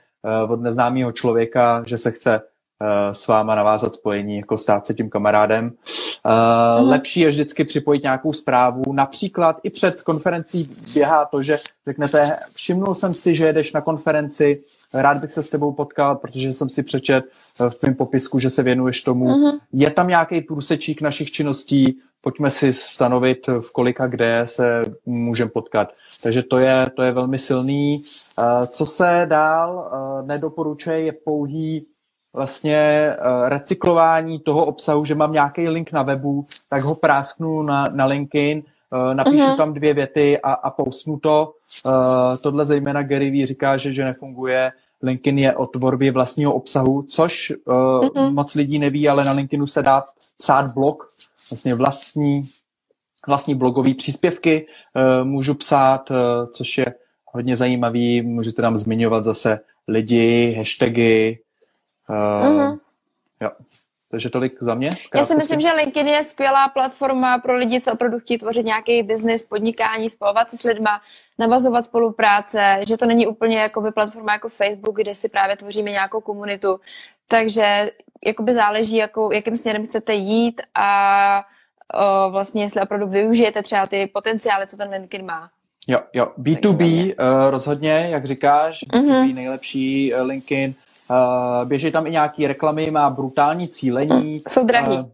[0.45, 4.95] uh, od neznámého člověka, že se chce uh, s váma navázat spojení, jako stát se
[4.95, 5.65] tím kamarádem.
[5.65, 6.89] Uh, mm.
[6.89, 8.93] Lepší je vždycky připojit nějakou zprávu.
[8.93, 14.63] Například i před konferencí běhá to, že řeknete, všimnul jsem si, že jedeš na konferenci,
[14.95, 17.25] rád bych se s tebou potkal, protože jsem si přečet
[17.69, 19.27] v tvém popisku, že se věnuješ tomu.
[19.27, 19.59] Mm-hmm.
[19.73, 25.89] Je tam nějaký průsečík našich činností, pojďme si stanovit, v kolika kde se můžeme potkat.
[26.23, 28.03] Takže to je, to je velmi silný.
[28.69, 29.91] Co se dál
[30.27, 31.87] nedoporučuje, je pouhý
[32.33, 33.11] vlastně
[33.45, 38.63] recyklování toho obsahu, že mám nějaký link na webu, tak ho prásknu na, na LinkedIn,
[39.13, 39.57] napíšu uh-huh.
[39.57, 41.53] tam dvě věty a, a postnu to.
[42.43, 44.73] Tohle zejména Gary Vee říká, že, že nefunguje.
[45.05, 48.33] LinkedIn je o tvorbě vlastního obsahu, což uh, uh-huh.
[48.33, 50.03] moc lidí neví, ale na LinkedInu se dá
[50.37, 51.09] psát blog,
[51.51, 52.49] vlastně vlastní,
[53.27, 56.17] vlastní blogové příspěvky uh, můžu psát, uh,
[56.53, 56.95] což je
[57.33, 58.23] hodně zajímavý.
[58.23, 61.39] Můžete tam zmiňovat zase lidi, hashtagy.
[62.09, 62.79] Uh, uh-huh.
[63.41, 63.51] Jo.
[64.15, 64.91] Takže tolik za mě.
[65.15, 69.03] Já si myslím, že LinkedIn je skvělá platforma pro lidi, co opravdu chtějí tvořit nějaký
[69.03, 71.01] biznis, podnikání, spojovat se s lidma,
[71.39, 76.21] navazovat spolupráce, že to není úplně jakoby platforma jako Facebook, kde si právě tvoříme nějakou
[76.21, 76.81] komunitu.
[77.29, 77.91] Takže
[78.25, 81.45] jakoby záleží, jakou, jakým směrem chcete jít a
[81.95, 85.51] o, vlastně jestli opravdu využijete třeba ty potenciály, co ten LinkedIn má.
[85.87, 86.33] Jo, jo.
[86.39, 89.35] B2B uh, rozhodně, jak říkáš, B2B mm-hmm.
[89.35, 90.75] nejlepší uh, LinkedIn.
[91.11, 94.43] Uh, běží tam i nějaký reklamy, má brutální cílení.
[94.49, 94.99] Jsou drahý.
[94.99, 95.07] Uh,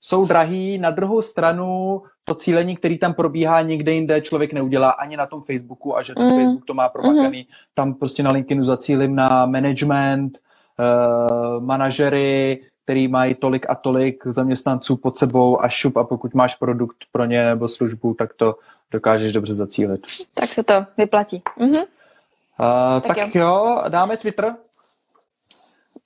[0.00, 5.16] jsou drahý, na druhou stranu to cílení, který tam probíhá někde jinde, člověk neudělá ani
[5.16, 6.30] na tom Facebooku a že ten mm.
[6.30, 7.38] Facebook to má promakaný.
[7.38, 7.44] Mm.
[7.74, 10.38] Tam prostě na LinkedInu zacílim na management,
[10.78, 16.54] uh, manažery, který mají tolik a tolik zaměstnanců pod sebou a šup a pokud máš
[16.54, 18.56] produkt pro ně nebo službu, tak to
[18.90, 20.00] dokážeš dobře zacílit.
[20.34, 21.42] Tak se to vyplatí.
[21.58, 21.70] Mhm.
[21.70, 23.46] Uh, tak, tak jo.
[23.46, 24.54] jo, dáme Twitter.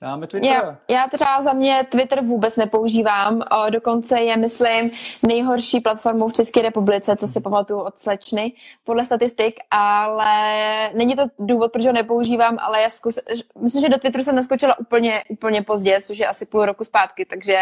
[0.03, 0.51] Dáme Twitter.
[0.51, 4.91] Já, já třeba za mě Twitter vůbec nepoužívám, o, dokonce je, myslím,
[5.27, 10.33] nejhorší platformou v České republice, co si pamatuju od slečny, podle statistik, ale
[10.93, 13.19] není to důvod, proč ho nepoužívám, ale já zkus,
[13.59, 17.25] myslím, že do Twitteru jsem naskočila úplně, úplně pozdě, což je asi půl roku zpátky,
[17.25, 17.59] takže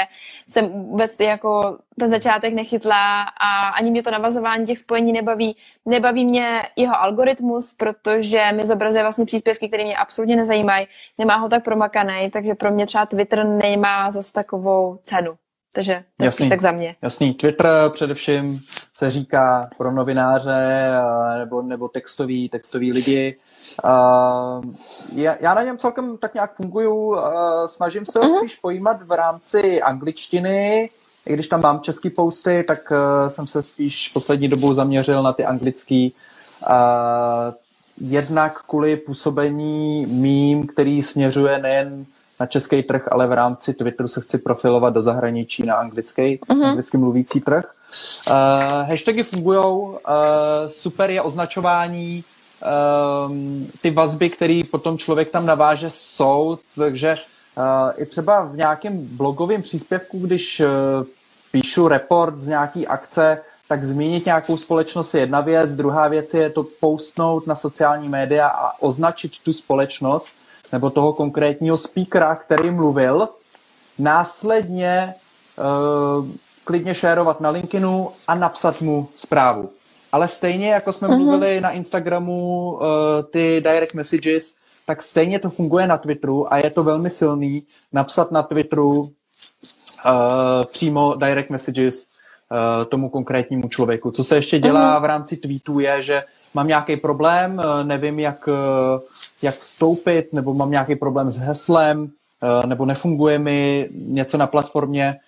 [0.47, 5.57] jsem vůbec jako ten začátek nechytla a ani mě to navazování těch spojení nebaví.
[5.85, 11.49] Nebaví mě jeho algoritmus, protože mi zobrazuje vlastně příspěvky, které mě absolutně nezajímají, nemá ho
[11.49, 15.33] tak promakaný, takže pro mě třeba Twitter nemá zase takovou cenu.
[15.73, 16.95] Takže to jasný, tak za mě.
[17.01, 17.33] Jasný.
[17.33, 18.61] Twitter především
[18.93, 20.91] se říká pro novináře
[21.37, 23.37] nebo, nebo textový, textový lidi.
[25.13, 27.17] já, já na něm celkem tak nějak funguju.
[27.65, 28.37] Snažím se ho uh-huh.
[28.37, 30.89] spíš pojímat v rámci angličtiny,
[31.25, 35.33] i když tam mám český posty, tak uh, jsem se spíš poslední dobou zaměřil na
[35.33, 36.13] ty anglický.
[36.69, 37.53] Uh,
[38.01, 42.05] jednak kvůli působení mým, který směřuje nejen
[42.41, 46.65] na český trh, ale v rámci Twitteru se chci profilovat do zahraničí na anglický, uh-huh.
[46.65, 47.65] anglicky mluvící trh.
[48.29, 49.97] Uh, hashtagy fungují, uh,
[50.67, 52.23] super je označování,
[53.29, 57.17] um, ty vazby, které potom člověk tam naváže, jsou, takže
[57.57, 60.67] Uh, I třeba v nějakém blogovém příspěvku, když uh,
[61.51, 66.49] píšu report z nějaký akce, tak zmínit nějakou společnost je jedna věc, druhá věc je
[66.49, 70.35] to postnout na sociální média a označit tu společnost
[70.71, 73.29] nebo toho konkrétního speakera, který mluvil,
[73.99, 75.13] následně
[76.19, 76.27] uh,
[76.63, 79.69] klidně šérovat na LinkedInu a napsat mu zprávu.
[80.11, 81.25] Ale stejně, jako jsme mm-hmm.
[81.25, 82.79] mluvili na Instagramu, uh,
[83.31, 84.53] ty direct messages,
[84.85, 89.11] tak stejně to funguje na Twitteru a je to velmi silný napsat na Twitteru uh,
[90.71, 94.11] přímo direct messages uh, tomu konkrétnímu člověku.
[94.11, 95.01] Co se ještě dělá uh-huh.
[95.01, 98.55] v rámci tweetů je, že mám nějaký problém, uh, nevím, jak, uh,
[99.43, 105.19] jak vstoupit, nebo mám nějaký problém s heslem, uh, nebo nefunguje mi něco na platformě,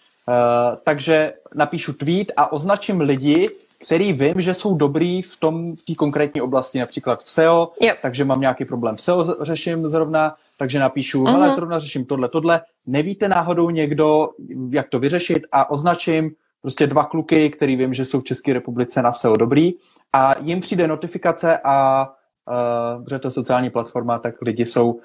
[0.84, 3.50] takže napíšu tweet a označím lidi,
[3.86, 7.98] který vím, že jsou dobrý v tom, v té konkrétní oblasti, například v SEO, yep.
[8.02, 11.36] takže mám nějaký problém v SEO řeším zrovna, takže napíšu, uh-huh.
[11.36, 14.30] ale zrovna řeším tohle, tohle, nevíte náhodou někdo,
[14.70, 16.32] jak to vyřešit a označím
[16.64, 19.74] prostě dva kluky, který vím, že jsou v České republice na SEO dobrý
[20.14, 25.00] a jim přijde notifikace a uh, protože to je sociální platforma, tak lidi jsou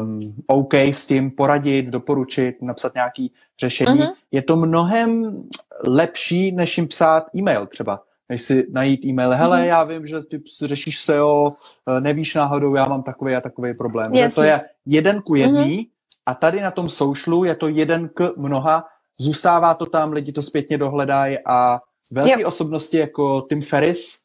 [0.00, 4.00] um, OK s tím poradit, doporučit, napsat nějaký řešení.
[4.00, 4.14] Uh-huh.
[4.32, 5.42] Je to mnohem
[5.86, 9.30] lepší, než jim psát e-mail třeba než si najít e-mail.
[9.30, 9.68] Hele, mm-hmm.
[9.68, 11.52] já vím, že ty řešíš SEO,
[11.88, 14.14] eh, nevíš náhodou, já mám takový a takový problém.
[14.14, 15.88] Že to je jeden ku jedný mm-hmm.
[16.26, 18.84] a tady na tom socialu je to jeden k mnoha,
[19.18, 21.80] zůstává to tam, lidi to zpětně dohledají a
[22.12, 24.18] velké osobnosti jako Tim Ferris,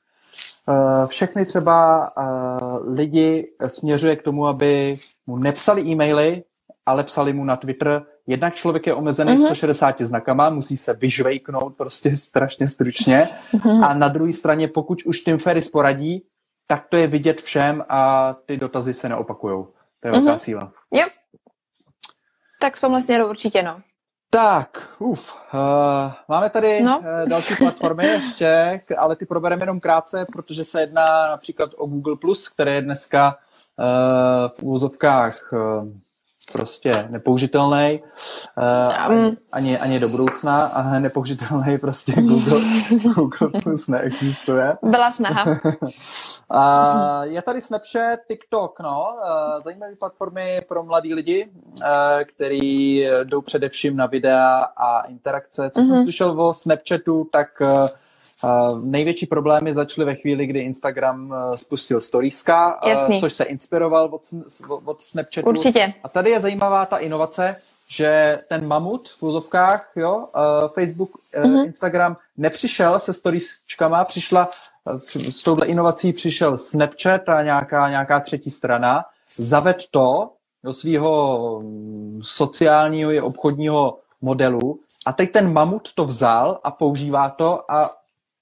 [0.69, 2.21] eh, všechny třeba eh,
[2.91, 4.95] lidi směřuje k tomu, aby
[5.27, 6.43] mu nepsali e-maily,
[6.85, 9.45] ale psali mu na Twitter, jednak člověk je omezený mm-hmm.
[9.45, 13.85] 160 znakama, musí se vyžvejknout prostě strašně stručně mm-hmm.
[13.85, 16.23] a na druhé straně, pokud už Tim Ferris poradí,
[16.67, 19.73] tak to je vidět všem a ty dotazy se neopakujou.
[19.99, 20.37] To je velká mm-hmm.
[20.37, 20.71] síla.
[20.93, 21.05] Jo.
[22.61, 23.81] Tak v tomhle směru určitě no.
[24.31, 26.99] Tak, uf, uh, máme tady no.
[26.99, 32.15] uh, další platformy ještě, ale ty probereme jenom krátce, protože se jedná například o Google+,
[32.53, 33.35] které je dneska
[33.79, 33.85] uh,
[34.57, 35.59] v úvozovkách uh,
[36.51, 38.01] prostě nepoužitelný
[39.09, 39.37] uh, um.
[39.51, 42.61] ani, ani do budoucna a nepoužitelný prostě Google,
[43.15, 44.77] Google Plus neexistuje.
[44.81, 45.45] Byla snaha.
[46.49, 51.49] a je tady Snapchat, TikTok, no, uh, zajímavé platformy pro mladý lidi,
[51.81, 51.87] uh,
[52.23, 55.69] který jdou především na videa a interakce.
[55.69, 55.85] Co uh-huh.
[55.87, 56.03] jsem mhm.
[56.03, 57.87] slyšel o Snapchatu, tak uh, Uh,
[58.83, 64.21] největší problémy začaly ve chvíli, kdy Instagram uh, spustil storieska, uh, což se inspiroval od,
[64.85, 65.47] od Snapchatu.
[65.47, 65.93] Určitě.
[66.03, 67.55] A tady je zajímavá ta inovace,
[67.87, 71.65] že ten mamut v úzovkách, jo, uh, Facebook, mm-hmm.
[71.65, 74.49] Instagram nepřišel se storičkama, přišla
[75.09, 79.05] s touhle inovací přišel Snapchat a nějaká, nějaká třetí strana,
[79.37, 80.31] zaved to
[80.63, 87.29] do svého mm, sociálního i obchodního modelu a teď ten mamut to vzal a používá
[87.29, 87.98] to a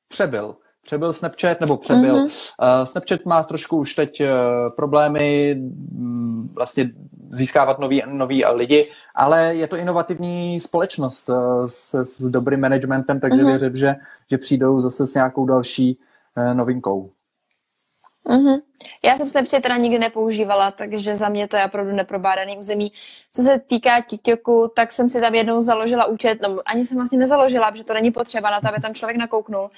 [0.08, 0.56] přebyl
[0.88, 2.16] přebyl Snapchat, nebo přebyl.
[2.16, 2.80] Mm-hmm.
[2.80, 4.28] Uh, Snapchat má trošku už teď uh,
[4.76, 5.56] problémy
[5.98, 6.92] um, vlastně
[7.30, 13.38] získávat nový, nový lidi, ale je to inovativní společnost uh, s, s dobrým managementem, takže
[13.38, 13.60] mm-hmm.
[13.60, 13.96] věřím, že,
[14.32, 16.00] že přijdou zase s nějakou další
[16.38, 17.10] uh, novinkou.
[18.28, 18.62] Mm-hmm.
[19.04, 22.92] Já jsem Snapchat teda nikdy nepoužívala, takže za mě to je opravdu neprobádaný území.
[23.34, 27.18] Co se týká TikToku, tak jsem si tam jednou založila účet, no ani jsem vlastně
[27.18, 29.70] nezaložila, protože to není potřeba na to, aby tam člověk nakouknul.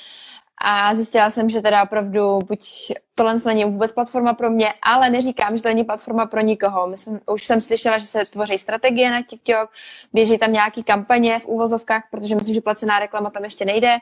[0.62, 5.58] A zjistila jsem, že teda opravdu buď tohle není vůbec platforma pro mě, ale neříkám,
[5.58, 6.88] že to není platforma pro nikoho.
[6.88, 9.70] Myslím, už jsem slyšela, že se tvoří strategie na TikTok,
[10.14, 13.98] běží tam nějaký kampaně v úvozovkách, protože myslím, že placená reklama tam ještě nejde.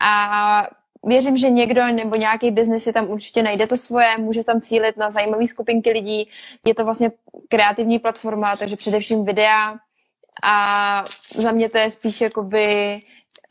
[0.00, 0.66] A
[1.06, 4.96] věřím, že někdo nebo nějaký biznis si tam určitě najde to svoje, může tam cílit
[4.96, 6.28] na zajímavé skupinky lidí.
[6.66, 7.10] Je to vlastně
[7.48, 9.76] kreativní platforma, takže především videa.
[10.42, 11.04] A
[11.36, 13.00] za mě to je spíš jakoby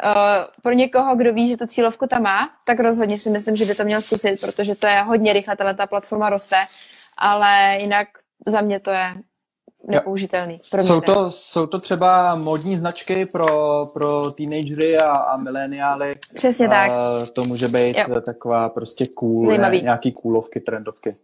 [0.05, 3.65] Uh, pro někoho, kdo ví, že tu cílovku tam má, tak rozhodně si myslím, že
[3.65, 6.65] by to měl zkusit, protože to je hodně rychle, ta platforma roste,
[7.17, 8.07] ale jinak
[8.47, 9.13] za mě to je
[9.87, 10.61] nepoužitelný.
[10.71, 13.47] Pro jsou, to, jsou to třeba modní značky pro,
[13.93, 16.15] pro teenagery a, a mileniály.
[16.33, 16.91] Přesně tak.
[16.91, 18.21] Uh, to může být jo.
[18.21, 19.77] taková prostě cool, Zajímavý.
[19.77, 21.15] Ne, nějaký coolovky, trendovky.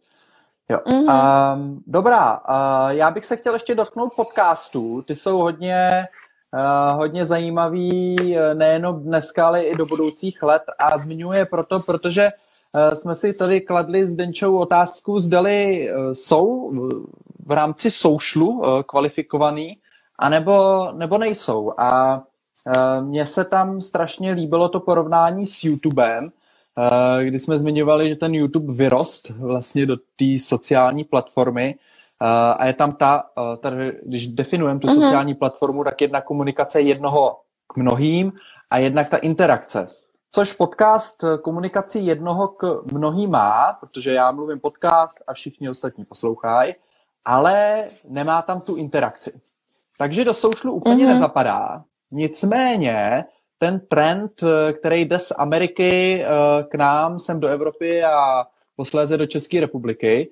[0.69, 0.79] Jo.
[0.87, 1.53] Mm-hmm.
[1.53, 5.01] Um, dobrá, uh, já bych se chtěl ještě dotknout podcastů.
[5.01, 6.07] Ty jsou hodně
[6.53, 12.29] Uh, hodně zajímavý eh, nejenom dneska, ale i do budoucích let a zmiňuje proto, protože
[12.73, 16.71] uh, jsme si tady kladli s Denčou otázku, zdali uh, jsou
[17.49, 19.77] v rámci soušlu kvalifikovaný,
[20.19, 21.73] anebo, nebo nejsou.
[21.77, 22.21] A
[23.01, 26.29] mně se tam strašně líbilo to porovnání s YouTubem,
[27.23, 31.75] kdy jsme zmiňovali, že ten YouTube vyrost vlastně do té sociální platformy,
[32.57, 33.23] a je tam ta,
[33.59, 35.03] tady, když definujeme tu uh-huh.
[35.03, 38.31] sociální platformu, tak jedna komunikace jednoho k mnohým
[38.69, 39.85] a jednak ta interakce.
[40.31, 46.73] Což podcast komunikaci jednoho k mnohým má, protože já mluvím podcast a všichni ostatní poslouchají,
[47.25, 49.31] ale nemá tam tu interakci.
[49.97, 51.13] Takže do socialu úplně uh-huh.
[51.13, 51.83] nezapadá.
[52.11, 53.25] Nicméně
[53.57, 54.31] ten trend,
[54.79, 56.25] který jde z Ameriky
[56.69, 58.45] k nám, sem do Evropy a
[58.75, 60.31] posléze do České republiky,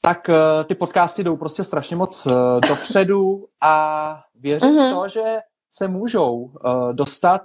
[0.00, 2.28] tak uh, ty podcasty jdou prostě strašně moc
[2.68, 4.94] dopředu a věřím mm-hmm.
[4.94, 5.38] to, že
[5.72, 6.50] se můžou
[6.92, 7.42] dostat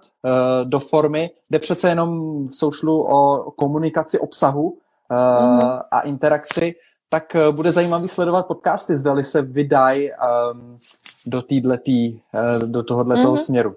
[0.63, 4.77] do formy, kde přece jenom v socialu o komunikaci obsahu
[5.09, 5.81] mm-hmm.
[5.91, 6.75] a interakci,
[7.09, 10.77] tak uh, bude zajímavý sledovat podcasty, zdali se vydají um,
[11.25, 13.35] do, týhletý, uh, do tohohle mm-hmm.
[13.35, 13.75] směru.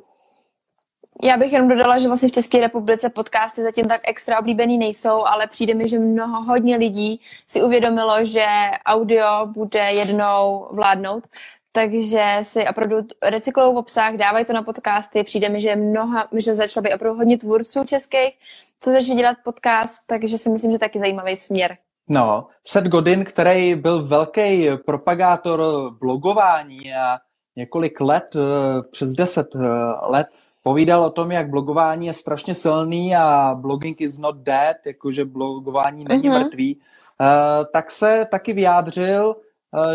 [1.25, 5.27] Já bych jenom dodala, že vlastně v České republice podcasty zatím tak extra oblíbený nejsou,
[5.27, 8.47] ale přijde mi, že mnoho hodně lidí si uvědomilo, že
[8.87, 11.25] audio bude jednou vládnout,
[11.73, 15.25] takže si opravdu recyklují v obsah, dávají to na podcasty.
[15.25, 18.39] Přijde mi, že mnoha, že začalo být opravdu hodně tvůrců českých,
[18.81, 21.77] co začne dělat podcast, takže si myslím, že taky zajímavý směr.
[22.13, 27.19] No, Seth Godin, který byl velký propagátor blogování a
[27.57, 29.69] několik let, eh, přes deset eh,
[30.03, 30.27] let,
[30.63, 36.05] povídal o tom, jak blogování je strašně silný a blogging is not dead, jakože blogování
[36.09, 36.45] není uh-huh.
[36.45, 39.37] mrtvý, uh, tak se taky vyjádřil,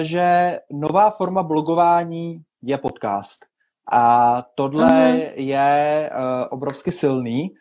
[0.01, 3.45] že nová forma blogování je podcast.
[3.91, 5.31] A tohle uh-huh.
[5.35, 6.09] je
[6.49, 7.51] obrovsky silný,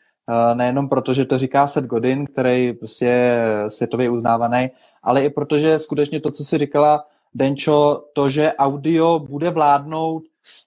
[0.55, 4.71] nejenom proto, že to říká Seth Godin, který prostě je světově uznávaný,
[5.03, 7.05] ale i protože skutečně to, co si říkala,
[7.35, 10.23] Denčo, to, že audio bude vládnout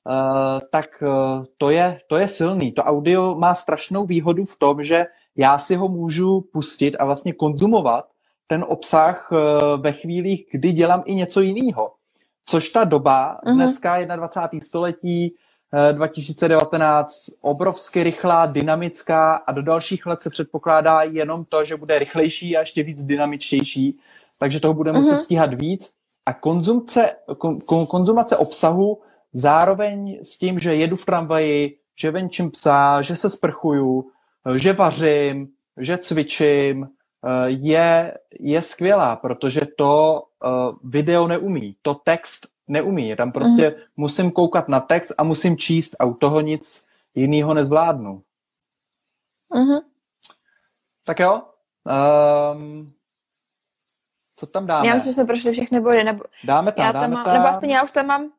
[0.07, 2.71] Uh, tak uh, to, je, to je silný.
[2.71, 5.05] To audio má strašnou výhodu v tom, že
[5.35, 8.05] já si ho můžu pustit a vlastně konzumovat
[8.47, 9.31] ten obsah
[9.77, 11.91] ve chvílích, kdy dělám i něco jiného.
[12.45, 13.53] Což ta doba, uh-huh.
[13.53, 14.59] dneska 21.
[14.65, 15.35] století,
[15.91, 22.57] 2019, obrovsky rychlá, dynamická a do dalších let se předpokládá jenom to, že bude rychlejší
[22.57, 23.99] a ještě víc dynamičtější,
[24.37, 25.23] takže toho bude muset uh-huh.
[25.23, 25.93] stíhat víc.
[26.25, 27.09] A konzumce,
[27.65, 28.99] kon, konzumace obsahu
[29.33, 34.11] zároveň s tím, že jedu v tramvaji, že venčím psa, že se sprchuju,
[34.55, 35.47] že vařím,
[35.77, 40.47] že cvičím, eh, je, je skvělá, protože to eh,
[40.83, 43.15] video neumí, to text neumí.
[43.15, 43.75] Tam prostě mm.
[43.97, 48.23] musím koukat na text a musím číst a u toho nic jiného nezvládnu.
[49.51, 49.81] Mm-hmm.
[51.05, 51.41] Tak jo.
[52.55, 52.93] Um,
[54.35, 54.87] co tam dáme?
[54.87, 56.03] Já myslím, že jsme prošli všechny body.
[56.03, 56.23] Nebo...
[56.43, 57.33] Dáme tam, já dáme tam, mám, tam.
[57.33, 58.31] Nebo aspoň já už tam mám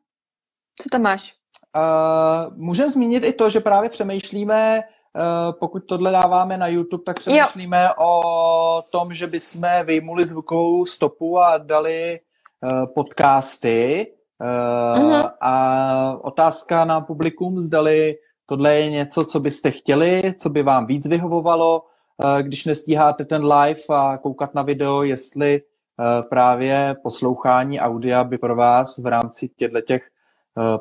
[0.81, 1.35] co tam máš?
[1.75, 7.19] uh, můžeme zmínit i to, že právě přemýšlíme, uh, pokud tohle dáváme na YouTube, tak
[7.19, 8.05] přemýšlíme jo.
[8.05, 12.19] o tom, že bychom vyjmuli zvukovou stopu a dali
[12.61, 14.07] uh, podcasty.
[14.41, 15.31] Uh, uh-huh.
[15.41, 18.15] A otázka na publikum, zdali
[18.45, 23.45] tohle je něco, co byste chtěli, co by vám víc vyhovovalo, uh, když nestíháte ten
[23.45, 29.47] live a koukat na video, jestli uh, právě poslouchání audia by pro vás v rámci
[29.47, 30.07] těchto těch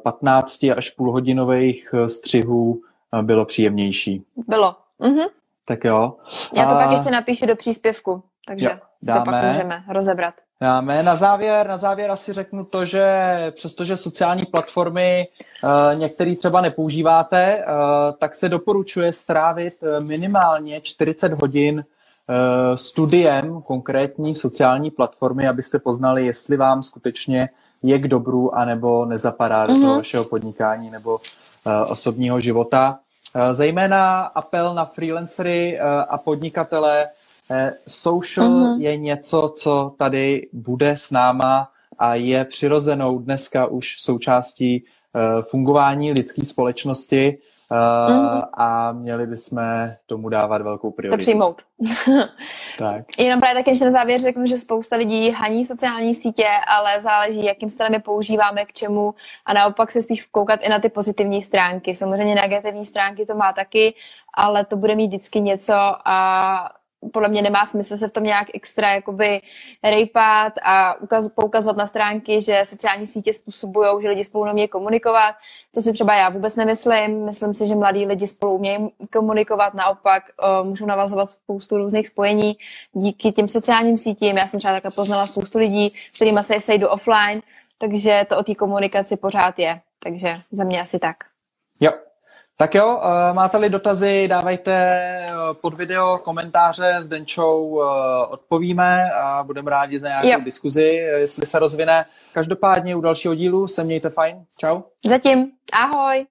[0.03, 2.81] 15 až půlhodinových střihů
[3.23, 4.25] bylo příjemnější.
[4.49, 4.77] Bylo.
[4.99, 5.27] Mhm.
[5.67, 6.17] Tak jo.
[6.57, 6.83] Já to a...
[6.83, 9.21] pak ještě napíšu do příspěvku, takže jo, dáme.
[9.21, 10.35] to pak můžeme rozebrat.
[11.03, 15.27] Na závěr, na závěr asi řeknu to, že přestože sociální platformy
[15.65, 17.73] uh, některý třeba nepoužíváte, uh,
[18.19, 21.85] tak se doporučuje strávit minimálně 40 hodin
[22.75, 27.49] studiem konkrétní sociální platformy, abyste poznali, jestli vám skutečně
[27.83, 29.97] je k dobru, anebo nezapadá do toho mhm.
[29.97, 31.21] vašeho podnikání nebo
[31.89, 32.99] osobního života.
[33.53, 37.09] Zejména apel na freelancery a podnikatele.
[37.51, 38.81] Uh, social mm-hmm.
[38.81, 44.85] je něco, co tady bude s náma a je přirozenou dneska už součástí
[45.15, 47.39] uh, fungování lidské společnosti
[47.71, 48.43] mm.
[48.55, 49.63] a měli bychom
[50.07, 51.17] tomu dávat velkou prioritu.
[51.17, 51.63] To přijmout.
[52.79, 53.05] tak.
[53.19, 57.45] Jenom právě taky ještě na závěr řeknu, že spousta lidí haní sociální sítě, ale záleží,
[57.45, 59.15] jakým stylem je používáme, k čemu
[59.47, 61.95] a naopak se spíš koukat i na ty pozitivní stránky.
[61.95, 63.95] Samozřejmě negativní stránky to má taky,
[64.35, 65.75] ale to bude mít vždycky něco
[66.05, 66.71] a
[67.13, 69.41] podle mě nemá smysl se v tom nějak extra jakoby
[69.83, 75.35] rejpat a ukaz, poukazat na stránky, že sociální sítě způsobují, že lidi spolu nemějí komunikovat.
[75.75, 77.25] To si třeba já vůbec nemyslím.
[77.25, 82.57] Myslím si, že mladí lidi spolu umějí komunikovat, naopak uh, můžou navazovat spoustu různých spojení
[82.93, 84.37] díky těm sociálním sítím.
[84.37, 87.43] Já jsem třeba takhle poznala spoustu lidí, kterými se sejdu offline,
[87.79, 89.81] takže to o té komunikaci pořád je.
[90.03, 91.17] Takže za mě asi tak.
[91.81, 91.93] Jo,
[92.61, 95.31] tak jo, eh, máte-li dotazy, dávejte eh,
[95.61, 100.39] pod video komentáře, s Denčou eh, odpovíme a budeme rádi za nějakou jo.
[100.45, 100.83] diskuzi,
[101.17, 102.05] jestli se rozvine.
[102.35, 104.37] Každopádně u dalšího dílu se mějte fajn.
[104.59, 104.81] Čau.
[105.09, 105.47] Zatím.
[105.73, 106.27] Ahoj.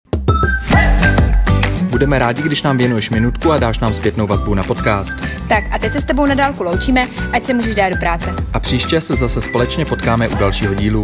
[1.90, 5.18] Budeme rádi, když nám věnuješ minutku a dáš nám zpětnou vazbu na podcast.
[5.50, 8.36] Tak a teď se s tebou na dálku loučíme, ať se můžeš dát do práce.
[8.54, 11.04] A příště se zase společně potkáme u dalšího dílu.